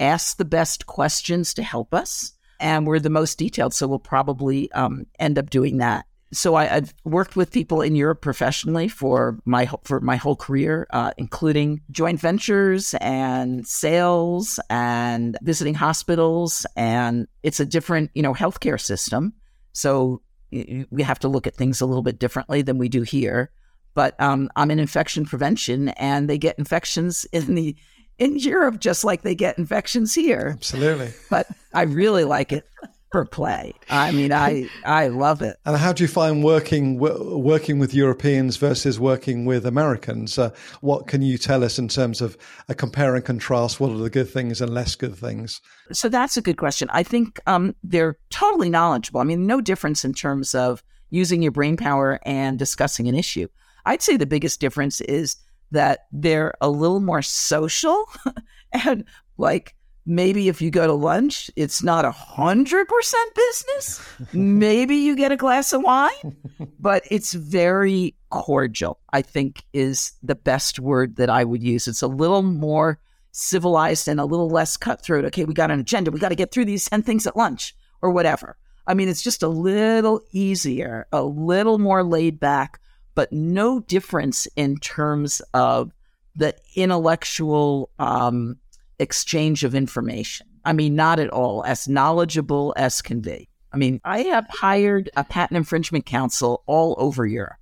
ask 0.00 0.38
the 0.38 0.46
best 0.46 0.86
questions 0.86 1.52
to 1.52 1.62
help 1.62 1.92
us. 1.92 2.32
And 2.58 2.86
we're 2.86 3.00
the 3.00 3.10
most 3.10 3.38
detailed. 3.38 3.74
So 3.74 3.86
we'll 3.86 3.98
probably 3.98 4.72
um, 4.72 5.04
end 5.18 5.38
up 5.38 5.50
doing 5.50 5.76
that. 5.76 6.06
So 6.32 6.54
I, 6.54 6.64
have 6.64 6.94
worked 7.04 7.36
with 7.36 7.52
people 7.52 7.82
in 7.82 7.94
Europe 7.94 8.22
professionally 8.22 8.88
for 8.88 9.38
my 9.44 9.68
for 9.84 10.00
my 10.00 10.16
whole 10.16 10.36
career, 10.36 10.86
uh, 10.90 11.10
including 11.18 11.82
joint 11.90 12.18
ventures 12.18 12.94
and 12.94 13.66
sales 13.66 14.58
and 14.70 15.36
visiting 15.42 15.74
hospitals. 15.74 16.64
And 16.76 17.28
it's 17.42 17.60
a 17.60 17.66
different, 17.66 18.10
you 18.14 18.22
know, 18.22 18.32
healthcare 18.32 18.80
system. 18.80 19.34
So 19.72 20.22
we 20.50 21.02
have 21.02 21.18
to 21.18 21.28
look 21.28 21.46
at 21.46 21.56
things 21.56 21.82
a 21.82 21.86
little 21.86 22.02
bit 22.02 22.18
differently 22.18 22.62
than 22.62 22.78
we 22.78 22.88
do 22.88 23.02
here 23.02 23.50
but 23.94 24.20
um, 24.20 24.50
I'm 24.56 24.70
in 24.70 24.78
infection 24.78 25.24
prevention, 25.24 25.88
and 25.90 26.28
they 26.28 26.38
get 26.38 26.58
infections 26.58 27.24
in 27.32 27.54
the 27.54 27.76
in 28.18 28.36
Europe 28.36 28.78
just 28.78 29.02
like 29.02 29.22
they 29.22 29.34
get 29.34 29.58
infections 29.58 30.14
here. 30.14 30.50
Absolutely. 30.54 31.12
But 31.30 31.48
I 31.72 31.82
really 31.82 32.24
like 32.24 32.52
it 32.52 32.64
for 33.10 33.24
play. 33.24 33.72
I 33.88 34.12
mean, 34.12 34.32
I 34.32 34.68
I 34.84 35.08
love 35.08 35.42
it. 35.42 35.56
And 35.66 35.76
how 35.76 35.92
do 35.92 36.04
you 36.04 36.08
find 36.08 36.44
working 36.44 36.98
working 36.98 37.78
with 37.78 37.92
Europeans 37.92 38.56
versus 38.56 39.00
working 39.00 39.44
with 39.44 39.66
Americans? 39.66 40.38
Uh, 40.38 40.50
what 40.80 41.08
can 41.08 41.22
you 41.22 41.38
tell 41.38 41.64
us 41.64 41.78
in 41.78 41.88
terms 41.88 42.20
of 42.20 42.36
a 42.68 42.74
compare 42.74 43.16
and 43.16 43.24
contrast? 43.24 43.80
What 43.80 43.90
are 43.90 43.98
the 43.98 44.10
good 44.10 44.28
things 44.28 44.60
and 44.60 44.72
less 44.72 44.94
good 44.94 45.16
things? 45.16 45.60
So 45.92 46.08
that's 46.08 46.36
a 46.36 46.42
good 46.42 46.56
question. 46.56 46.88
I 46.92 47.02
think 47.02 47.40
um, 47.46 47.74
they're 47.82 48.16
totally 48.30 48.70
knowledgeable. 48.70 49.20
I 49.20 49.24
mean, 49.24 49.46
no 49.46 49.60
difference 49.60 50.04
in 50.04 50.14
terms 50.14 50.54
of 50.54 50.82
using 51.10 51.42
your 51.42 51.52
brain 51.52 51.76
power 51.76 52.18
and 52.24 52.58
discussing 52.58 53.08
an 53.08 53.14
issue. 53.14 53.48
I'd 53.84 54.02
say 54.02 54.16
the 54.16 54.26
biggest 54.26 54.60
difference 54.60 55.00
is 55.02 55.36
that 55.70 56.06
they're 56.12 56.54
a 56.60 56.70
little 56.70 57.00
more 57.00 57.22
social 57.22 58.04
and 58.72 59.04
like 59.38 59.74
maybe 60.06 60.48
if 60.48 60.60
you 60.60 60.70
go 60.70 60.86
to 60.86 60.92
lunch, 60.92 61.50
it's 61.56 61.82
not 61.82 62.04
a 62.04 62.10
hundred 62.10 62.88
percent 62.88 63.34
business. 63.34 64.08
maybe 64.32 64.96
you 64.96 65.16
get 65.16 65.32
a 65.32 65.36
glass 65.36 65.72
of 65.72 65.82
wine, 65.82 66.36
but 66.78 67.04
it's 67.10 67.32
very 67.32 68.14
cordial, 68.30 68.98
I 69.12 69.22
think 69.22 69.64
is 69.72 70.12
the 70.22 70.34
best 70.34 70.78
word 70.78 71.16
that 71.16 71.30
I 71.30 71.44
would 71.44 71.62
use. 71.62 71.86
It's 71.88 72.02
a 72.02 72.08
little 72.08 72.42
more 72.42 72.98
civilized 73.32 74.08
and 74.08 74.20
a 74.20 74.24
little 74.24 74.48
less 74.48 74.76
cutthroat. 74.76 75.24
Okay, 75.26 75.44
we 75.44 75.54
got 75.54 75.70
an 75.70 75.80
agenda. 75.80 76.10
We 76.10 76.18
got 76.18 76.30
to 76.30 76.34
get 76.34 76.50
through 76.50 76.64
these 76.64 76.88
10 76.88 77.02
things 77.02 77.26
at 77.26 77.36
lunch 77.36 77.74
or 78.02 78.10
whatever. 78.10 78.56
I 78.90 78.94
mean, 78.94 79.08
it's 79.08 79.22
just 79.22 79.44
a 79.44 79.48
little 79.48 80.20
easier, 80.32 81.06
a 81.12 81.22
little 81.22 81.78
more 81.78 82.02
laid 82.02 82.40
back, 82.40 82.80
but 83.14 83.32
no 83.32 83.78
difference 83.78 84.48
in 84.56 84.78
terms 84.78 85.40
of 85.54 85.92
the 86.34 86.56
intellectual 86.74 87.90
um, 88.00 88.56
exchange 88.98 89.62
of 89.62 89.76
information. 89.76 90.48
I 90.64 90.72
mean, 90.72 90.96
not 90.96 91.20
at 91.20 91.30
all 91.30 91.64
as 91.64 91.86
knowledgeable 91.86 92.74
as 92.76 93.00
can 93.00 93.20
be. 93.20 93.48
I 93.72 93.76
mean, 93.76 94.00
I 94.04 94.22
have 94.22 94.48
hired 94.50 95.08
a 95.16 95.22
patent 95.22 95.56
infringement 95.56 96.04
counsel 96.04 96.64
all 96.66 96.96
over 96.98 97.24
Europe. 97.24 97.58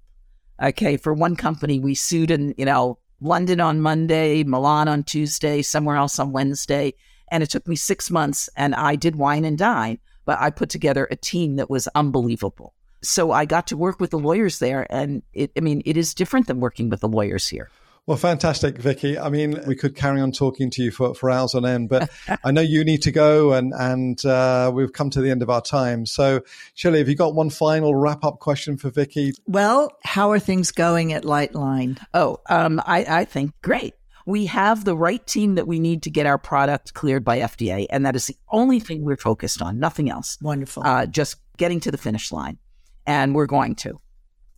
Okay, 0.63 0.97
for 0.97 1.13
one 1.13 1.37
company, 1.37 1.79
we 1.79 1.95
sued 1.95 2.31
in, 2.31 2.55
you 2.57 2.65
know, 2.65 3.01
London 3.21 3.61
on 3.61 3.83
Monday, 3.83 4.45
Milan 4.45 4.89
on 4.89 5.03
Tuesday, 5.03 5.61
somewhere 5.61 5.97
else 5.97 6.19
on 6.19 6.33
Wednesday. 6.33 6.95
And 7.31 7.43
it 7.43 7.51
took 7.51 7.69
me 7.69 7.77
six 7.77 8.11
months 8.11 8.49
and 8.57 8.75
I 8.75 8.97
did 8.97 9.17
wine 9.17 9.45
and 9.45 9.59
dine, 9.59 9.99
but 10.29 10.39
I 10.39 10.51
put 10.51 10.69
together 10.69 11.09
a 11.11 11.17
team 11.17 11.57
that 11.57 11.69
was 11.69 11.89
unbelievable 11.95 12.75
so 13.03 13.33
I 13.33 13.45
got 13.45 13.69
to 13.69 13.77
work 13.77 14.01
with 14.01 14.11
the 14.11 14.19
lawyers 14.19 14.59
there, 14.59 14.87
and 14.91 15.23
it, 15.33 15.53
I 15.57 15.61
mean, 15.61 15.83
it 15.85 15.97
is 15.97 16.15
different 16.15 16.47
than 16.47 16.61
working 16.61 16.89
with 16.89 17.01
the 17.01 17.09
lawyers 17.09 17.49
here. 17.49 17.71
Well, 18.07 18.17
fantastic, 18.17 18.79
Vicki. 18.79 19.19
I 19.19 19.29
mean, 19.29 19.61
we 19.67 19.77
could 19.77 19.95
carry 19.95 20.23
on 20.23 20.33
talking 20.33 20.71
to 20.71 20.83
you 20.83 20.91
for, 20.91 21.15
for 21.15 21.31
hours 21.31 21.55
on 21.55 21.67
end, 21.67 21.91
but 21.91 22.11
I 22.45 22.53
know 22.53 22.63
you 22.63 22.83
need 22.83 23.03
to 23.03 23.13
go, 23.13 23.53
and 23.53 23.73
and 23.77 24.25
uh, 24.25 24.71
we've 24.75 24.93
come 24.93 25.11
to 25.11 25.21
the 25.21 25.31
end 25.31 25.43
of 25.43 25.51
our 25.51 25.61
time. 25.61 26.07
So, 26.07 26.41
Shelley, 26.75 27.01
have 27.01 27.09
you 27.09 27.17
got 27.17 27.35
one 27.35 27.51
final 27.51 27.95
wrap 27.95 28.25
up 28.25 28.39
question 28.39 28.79
for 28.79 28.89
Vicki? 28.89 29.35
Well, 29.47 29.93
how 30.03 30.31
are 30.31 30.39
things 30.39 30.73
going 30.73 31.13
at 31.13 31.25
Light 31.25 31.55
Line? 31.55 31.99
Oh, 32.15 32.41
um, 32.49 32.81
I, 32.87 33.05
I 33.09 33.25
think 33.27 33.53
great. 33.61 33.95
We 34.29 34.45
have 34.45 34.85
the 34.85 34.95
right 34.95 35.27
team 35.27 35.55
that 35.55 35.67
we 35.67 35.81
need 35.81 36.03
to 36.03 36.11
get 36.11 36.27
our 36.27 36.37
product 36.37 36.93
cleared 36.93 37.25
by 37.25 37.39
FDA, 37.39 37.87
and 37.89 38.05
that 38.05 38.15
is 38.15 38.27
the 38.27 38.37
only 38.51 38.79
thing 38.79 39.03
we're 39.03 39.17
focused 39.17 39.63
on. 39.63 39.79
Nothing 39.79 40.11
else. 40.11 40.37
Wonderful. 40.43 40.83
Uh, 40.85 41.07
just 41.07 41.37
getting 41.57 41.81
to 41.81 41.91
the 41.91 41.97
finish 41.97 42.31
line 42.31 42.59
and 43.07 43.35
we're 43.35 43.47
going 43.47 43.75
to. 43.75 43.99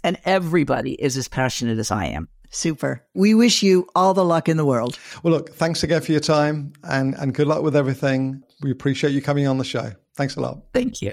And 0.02 0.18
everybody 0.24 0.94
is 0.94 1.16
as 1.16 1.28
passionate 1.28 1.78
as 1.78 1.92
I 1.92 2.06
am. 2.06 2.28
Super. 2.50 3.06
We 3.14 3.32
wish 3.32 3.62
you 3.62 3.86
all 3.94 4.12
the 4.12 4.24
luck 4.24 4.48
in 4.48 4.56
the 4.56 4.64
world. 4.64 4.98
Well, 5.22 5.34
look, 5.34 5.54
thanks 5.54 5.84
again 5.84 6.02
for 6.02 6.10
your 6.10 6.20
time 6.20 6.72
and, 6.82 7.14
and 7.14 7.32
good 7.32 7.46
luck 7.46 7.62
with 7.62 7.76
everything. 7.76 8.42
We 8.62 8.72
appreciate 8.72 9.12
you 9.12 9.22
coming 9.22 9.46
on 9.46 9.58
the 9.58 9.64
show. 9.64 9.92
Thanks 10.16 10.34
a 10.34 10.40
lot. 10.40 10.64
Thank 10.74 11.00
you. 11.00 11.12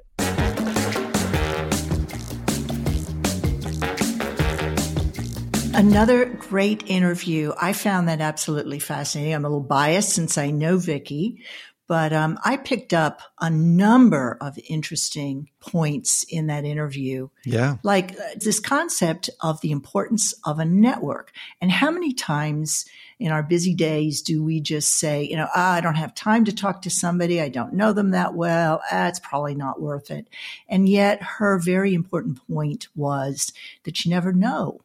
Another 5.78 6.26
great 6.26 6.90
interview. 6.90 7.54
I 7.62 7.72
found 7.72 8.08
that 8.08 8.20
absolutely 8.20 8.80
fascinating. 8.80 9.36
I'm 9.36 9.46
a 9.46 9.48
little 9.48 9.62
biased 9.62 10.10
since 10.10 10.36
I 10.36 10.50
know 10.50 10.80
Vicki, 10.80 11.44
but 11.88 12.14
um, 12.14 12.40
I 12.44 12.58
picked 12.58 12.96
up 12.96 13.22
a 13.40 13.52
number 13.52 14.40
of 14.42 14.58
interesting 14.68 15.52
points 15.60 16.26
in 16.30 16.48
that 16.48 16.66
interview. 16.66 17.30
Yeah. 17.46 17.76
Like 17.84 18.14
uh, 18.14 18.24
this 18.44 18.60
concept 18.60 19.30
of 19.40 19.62
the 19.62 19.70
importance 19.70 20.34
of 20.44 20.58
a 20.58 20.66
network. 20.66 21.32
And 21.62 21.70
how 21.70 21.92
many 21.92 22.12
times 22.12 22.86
in 23.20 23.32
our 23.32 23.44
busy 23.44 23.76
days 23.76 24.24
do 24.24 24.44
we 24.44 24.60
just 24.60 24.98
say, 24.98 25.26
you 25.26 25.36
know, 25.36 25.48
ah, 25.56 25.74
I 25.74 25.82
don't 25.82 25.94
have 25.94 26.16
time 26.16 26.46
to 26.46 26.56
talk 26.56 26.82
to 26.82 26.90
somebody. 26.90 27.40
I 27.40 27.50
don't 27.50 27.74
know 27.74 27.94
them 27.94 28.12
that 28.12 28.34
well. 28.34 28.82
Ah, 28.92 29.10
it's 29.10 29.20
probably 29.20 29.54
not 29.54 29.80
worth 29.80 30.10
it. 30.10 30.28
And 30.68 30.90
yet 30.90 31.22
her 31.22 31.60
very 31.60 31.94
important 31.94 32.40
point 32.48 32.88
was 32.96 33.54
that 33.84 34.04
you 34.04 34.10
never 34.10 34.34
know 34.34 34.82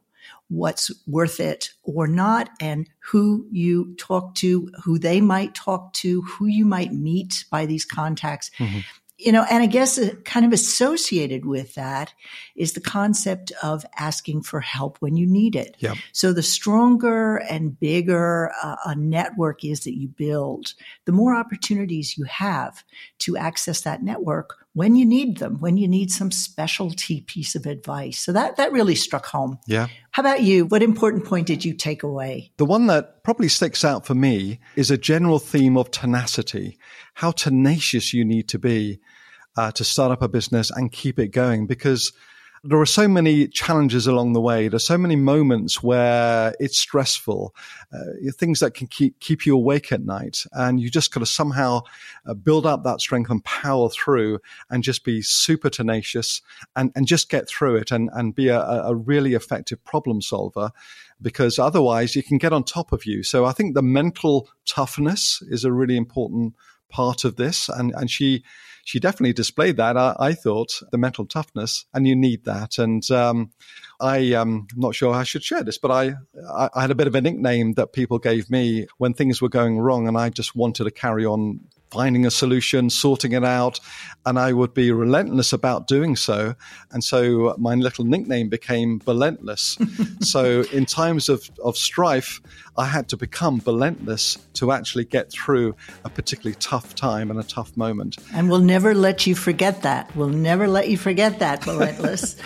what's 0.53 0.91
worth 1.07 1.41
it 1.41 1.71
or 1.83 2.07
not 2.07 2.51
and 2.61 2.89
who 3.01 3.47
you 3.51 3.95
talk 3.97 4.35
to, 4.37 4.71
who 4.83 4.99
they 4.99 5.21
might 5.21 5.55
talk 5.55 5.93
to, 5.95 6.23
who 6.23 6.47
you 6.47 6.65
might 6.65 6.93
meet 6.93 7.45
by 7.51 7.67
these 7.67 7.85
contacts. 7.85 8.51
Mm-hmm 8.59 8.81
you 9.23 9.31
know, 9.31 9.47
and 9.49 9.63
I 9.63 9.67
guess 9.67 10.01
kind 10.25 10.45
of 10.45 10.53
associated 10.53 11.47
with 11.47 11.75
that 11.77 12.13
is 12.57 12.73
the 12.73 12.81
concept 12.81 13.53
of 13.63 13.87
asking 13.97 14.43
for 14.43 14.61
help 14.61 14.97
when 14.99 15.17
you 15.17 15.27
need 15.27 15.55
it. 15.55 15.77
Yep. 15.79 15.97
So 16.13 16.33
the 16.33 16.43
stronger 16.43 17.37
and 17.37 17.79
bigger 17.79 18.51
uh, 18.63 18.77
a 18.85 18.97
network 18.97 19.65
is 19.65 19.81
that 19.81 19.97
you 19.97 20.09
build, 20.09 20.75
the 21.05 21.13
more 21.13 21.37
opportunities 21.37 22.19
you 22.19 22.25
have 22.25 22.83
to 23.21 23.37
access 23.37 23.83
that 23.83 24.03
network 24.03 24.62
when 24.75 24.97
you 24.97 25.05
need 25.05 25.39
them, 25.39 25.59
when 25.61 25.77
you 25.77 25.87
need 25.87 26.11
some 26.11 26.31
specialty 26.31 27.21
piece 27.21 27.55
of 27.55 27.67
advice. 27.67 28.19
So 28.19 28.33
that, 28.33 28.57
that 28.57 28.73
really 28.73 28.95
struck 28.95 29.27
home. 29.27 29.59
Yeah. 29.67 29.89
How 30.13 30.23
about 30.23 30.43
you? 30.43 30.65
What 30.67 30.83
important 30.83 31.25
point 31.25 31.47
did 31.47 31.65
you 31.65 31.75
take 31.75 32.03
away? 32.03 32.53
The 32.57 32.65
one 32.65 32.87
that 32.87 33.23
probably 33.23 33.49
sticks 33.49 33.85
out 33.85 34.07
for 34.07 34.15
me 34.15 34.61
is 34.77 34.91
a 34.91 34.97
general 34.97 35.39
theme 35.39 35.77
of 35.77 35.91
tenacity, 35.91 36.79
how 37.15 37.33
tenacious 37.33 38.15
you 38.15 38.25
need 38.25 38.49
to 38.49 38.59
be 38.59 39.01
uh, 39.57 39.73
to 39.73 39.85
start 39.85 40.13
up 40.13 40.23
a 40.23 40.29
business 40.29 40.71
and 40.71 40.91
keep 40.91 41.19
it 41.19 41.29
going 41.29 41.67
because 41.67 42.13
there 42.65 42.81
are 42.81 42.87
so 42.87 43.09
many 43.09 43.49
challenges 43.49 44.07
along 44.07 44.35
the 44.35 44.41
way. 44.41 44.69
There's 44.69 44.87
so 44.87 44.97
many 44.97 45.17
moments 45.17 45.83
where 45.83 46.55
it's 46.61 46.79
stressful, 46.79 47.55
uh, 47.93 48.31
things 48.39 48.61
that 48.61 48.75
can 48.75 48.87
keep 48.87 49.19
keep 49.19 49.45
you 49.45 49.57
awake 49.57 49.91
at 49.91 50.05
night, 50.05 50.45
and 50.53 50.79
you 50.79 50.89
just 50.89 51.13
got 51.13 51.21
to 51.21 51.27
somehow 51.27 51.81
uh, 52.25 52.35
build 52.35 52.65
up 52.65 52.85
that 52.85 53.01
strength 53.01 53.31
and 53.31 53.43
power 53.45 53.89
through, 53.91 54.39
and 54.71 54.85
just 54.85 55.05
be 55.05 55.23
super 55.23 55.71
tenacious 55.71 56.41
and 56.77 56.93
and 56.95 57.07
just 57.07 57.29
get 57.29 57.49
through 57.49 57.77
it 57.77 57.91
and 57.91 58.11
and 58.13 58.35
be 58.35 58.49
a, 58.49 58.61
a 58.61 58.95
really 58.95 59.35
effective 59.35 59.83
problem 59.85 60.23
solver. 60.23 60.71
Because 61.21 61.59
otherwise, 61.59 62.15
you 62.15 62.23
can 62.23 62.39
get 62.39 62.53
on 62.53 62.65
top 62.65 62.93
of 62.93 63.07
you. 63.07 63.23
So 63.23 63.45
I 63.45 63.53
think 63.53 63.75
the 63.75 63.83
mental 63.83 64.49
toughness 64.67 65.43
is 65.49 65.65
a 65.65 65.73
really 65.73 65.97
important 65.97 66.55
part 66.89 67.25
of 67.25 67.35
this, 67.35 67.69
and 67.69 67.93
and 67.97 68.09
she 68.09 68.45
she 68.85 69.01
definitely 69.01 69.33
displayed 69.33 69.77
that. 69.77 69.97
I, 69.97 70.15
I 70.19 70.33
thought 70.33 70.81
the 70.91 70.99
mental 70.99 71.25
toughness, 71.27 71.87
and 71.95 72.07
you 72.07 72.17
need 72.17 72.45
that. 72.45 72.79
And 72.79 73.09
um, 73.11 73.53
I 74.01 74.33
um, 74.35 74.67
not 74.77 74.95
sure 74.95 75.15
I 75.15 75.23
should 75.23 75.45
share 75.45 75.63
this, 75.63 75.79
but 75.79 75.91
I, 75.91 76.15
I, 76.57 76.69
I 76.75 76.81
had 76.83 76.91
a 76.91 76.97
bit 76.97 77.07
of 77.07 77.15
a 77.15 77.21
nickname 77.21 77.75
that 77.75 77.93
people 77.93 78.19
gave 78.19 78.51
me 78.51 78.87
when 78.99 79.15
things 79.15 79.41
were 79.41 79.49
going 79.49 79.79
wrong, 79.79 80.09
and 80.09 80.17
I 80.17 80.31
just 80.31 80.57
wanted 80.57 80.85
to 80.85 80.91
carry 80.91 81.25
on 81.25 81.61
finding 81.93 82.25
a 82.25 82.31
solution, 82.31 82.89
sorting 82.89 83.33
it 83.33 83.45
out, 83.45 83.79
and 84.25 84.39
I 84.39 84.53
would 84.55 84.73
be 84.73 84.91
relentless 84.91 85.53
about 85.53 85.87
doing 85.87 86.17
so. 86.17 86.55
And 86.91 87.05
so 87.05 87.55
my 87.59 87.75
little 87.75 88.07
nickname 88.07 88.49
became 88.49 88.99
Belentless. 88.99 89.79
so 90.21 90.63
in 90.73 90.87
times 90.87 91.29
of, 91.29 91.51
of 91.63 91.77
strife, 91.77 92.41
I 92.79 92.87
had 92.87 93.09
to 93.11 93.17
become 93.17 93.59
Belentless 93.59 94.39
to 94.55 94.73
actually 94.73 95.05
get 95.05 95.31
through 95.31 95.77
a 96.05 96.11
particularly 96.11 96.57
tough 96.61 96.95
time 96.95 97.31
and 97.31 97.39
a 97.39 97.45
tough 97.45 97.77
moment. 97.77 98.17
And 98.33 98.49
we'll 98.49 98.61
never 98.61 98.95
let 98.95 99.27
you 99.27 99.35
forget 99.35 99.83
that. 99.83 100.15
We'll 100.17 100.29
never 100.29 100.67
let 100.67 100.89
you 100.89 100.97
forget 100.97 101.41
that, 101.41 101.63
Belentless. 101.63 102.37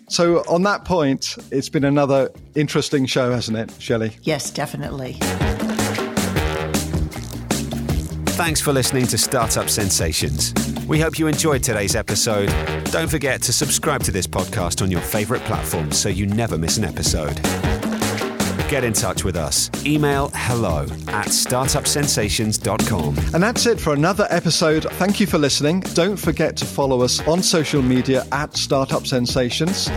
so 0.08 0.44
on 0.48 0.62
that 0.62 0.84
point, 0.84 1.36
it's 1.50 1.68
been 1.68 1.84
another 1.84 2.30
interesting 2.54 3.06
show, 3.06 3.32
hasn't 3.32 3.58
it, 3.58 3.74
Shelley? 3.80 4.16
Yes, 4.22 4.50
definitely. 4.50 5.18
Thanks 8.34 8.60
for 8.60 8.72
listening 8.72 9.06
to 9.08 9.18
Startup 9.18 9.68
Sensations. 9.68 10.54
We 10.88 10.98
hope 10.98 11.18
you 11.18 11.26
enjoyed 11.26 11.62
today's 11.62 11.94
episode. 11.94 12.46
Don't 12.86 13.08
forget 13.10 13.42
to 13.42 13.52
subscribe 13.52 14.02
to 14.04 14.10
this 14.10 14.26
podcast 14.26 14.82
on 14.82 14.90
your 14.90 15.00
favorite 15.02 15.42
platform 15.42 15.92
so 15.92 16.08
you 16.08 16.26
never 16.26 16.56
miss 16.58 16.76
an 16.78 16.84
episode. 16.84 17.40
Get 18.68 18.84
in 18.84 18.94
touch 18.94 19.22
with 19.22 19.36
us. 19.36 19.70
Email 19.84 20.30
hello 20.34 20.84
at 21.08 21.26
startupsensations.com. 21.28 23.18
And 23.34 23.42
that's 23.42 23.66
it 23.66 23.78
for 23.78 23.92
another 23.92 24.26
episode. 24.30 24.84
Thank 24.92 25.20
you 25.20 25.26
for 25.26 25.36
listening. 25.38 25.80
Don't 25.94 26.16
forget 26.16 26.56
to 26.56 26.64
follow 26.64 27.02
us 27.02 27.20
on 27.28 27.42
social 27.42 27.82
media 27.82 28.24
at 28.32 28.56
Startup 28.56 29.06
Sensations. 29.06 29.90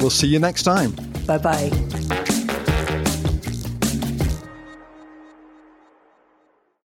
We'll 0.00 0.10
see 0.10 0.28
you 0.28 0.38
next 0.38 0.62
time. 0.62 0.92
Bye 1.26 1.38
bye. 1.38 2.21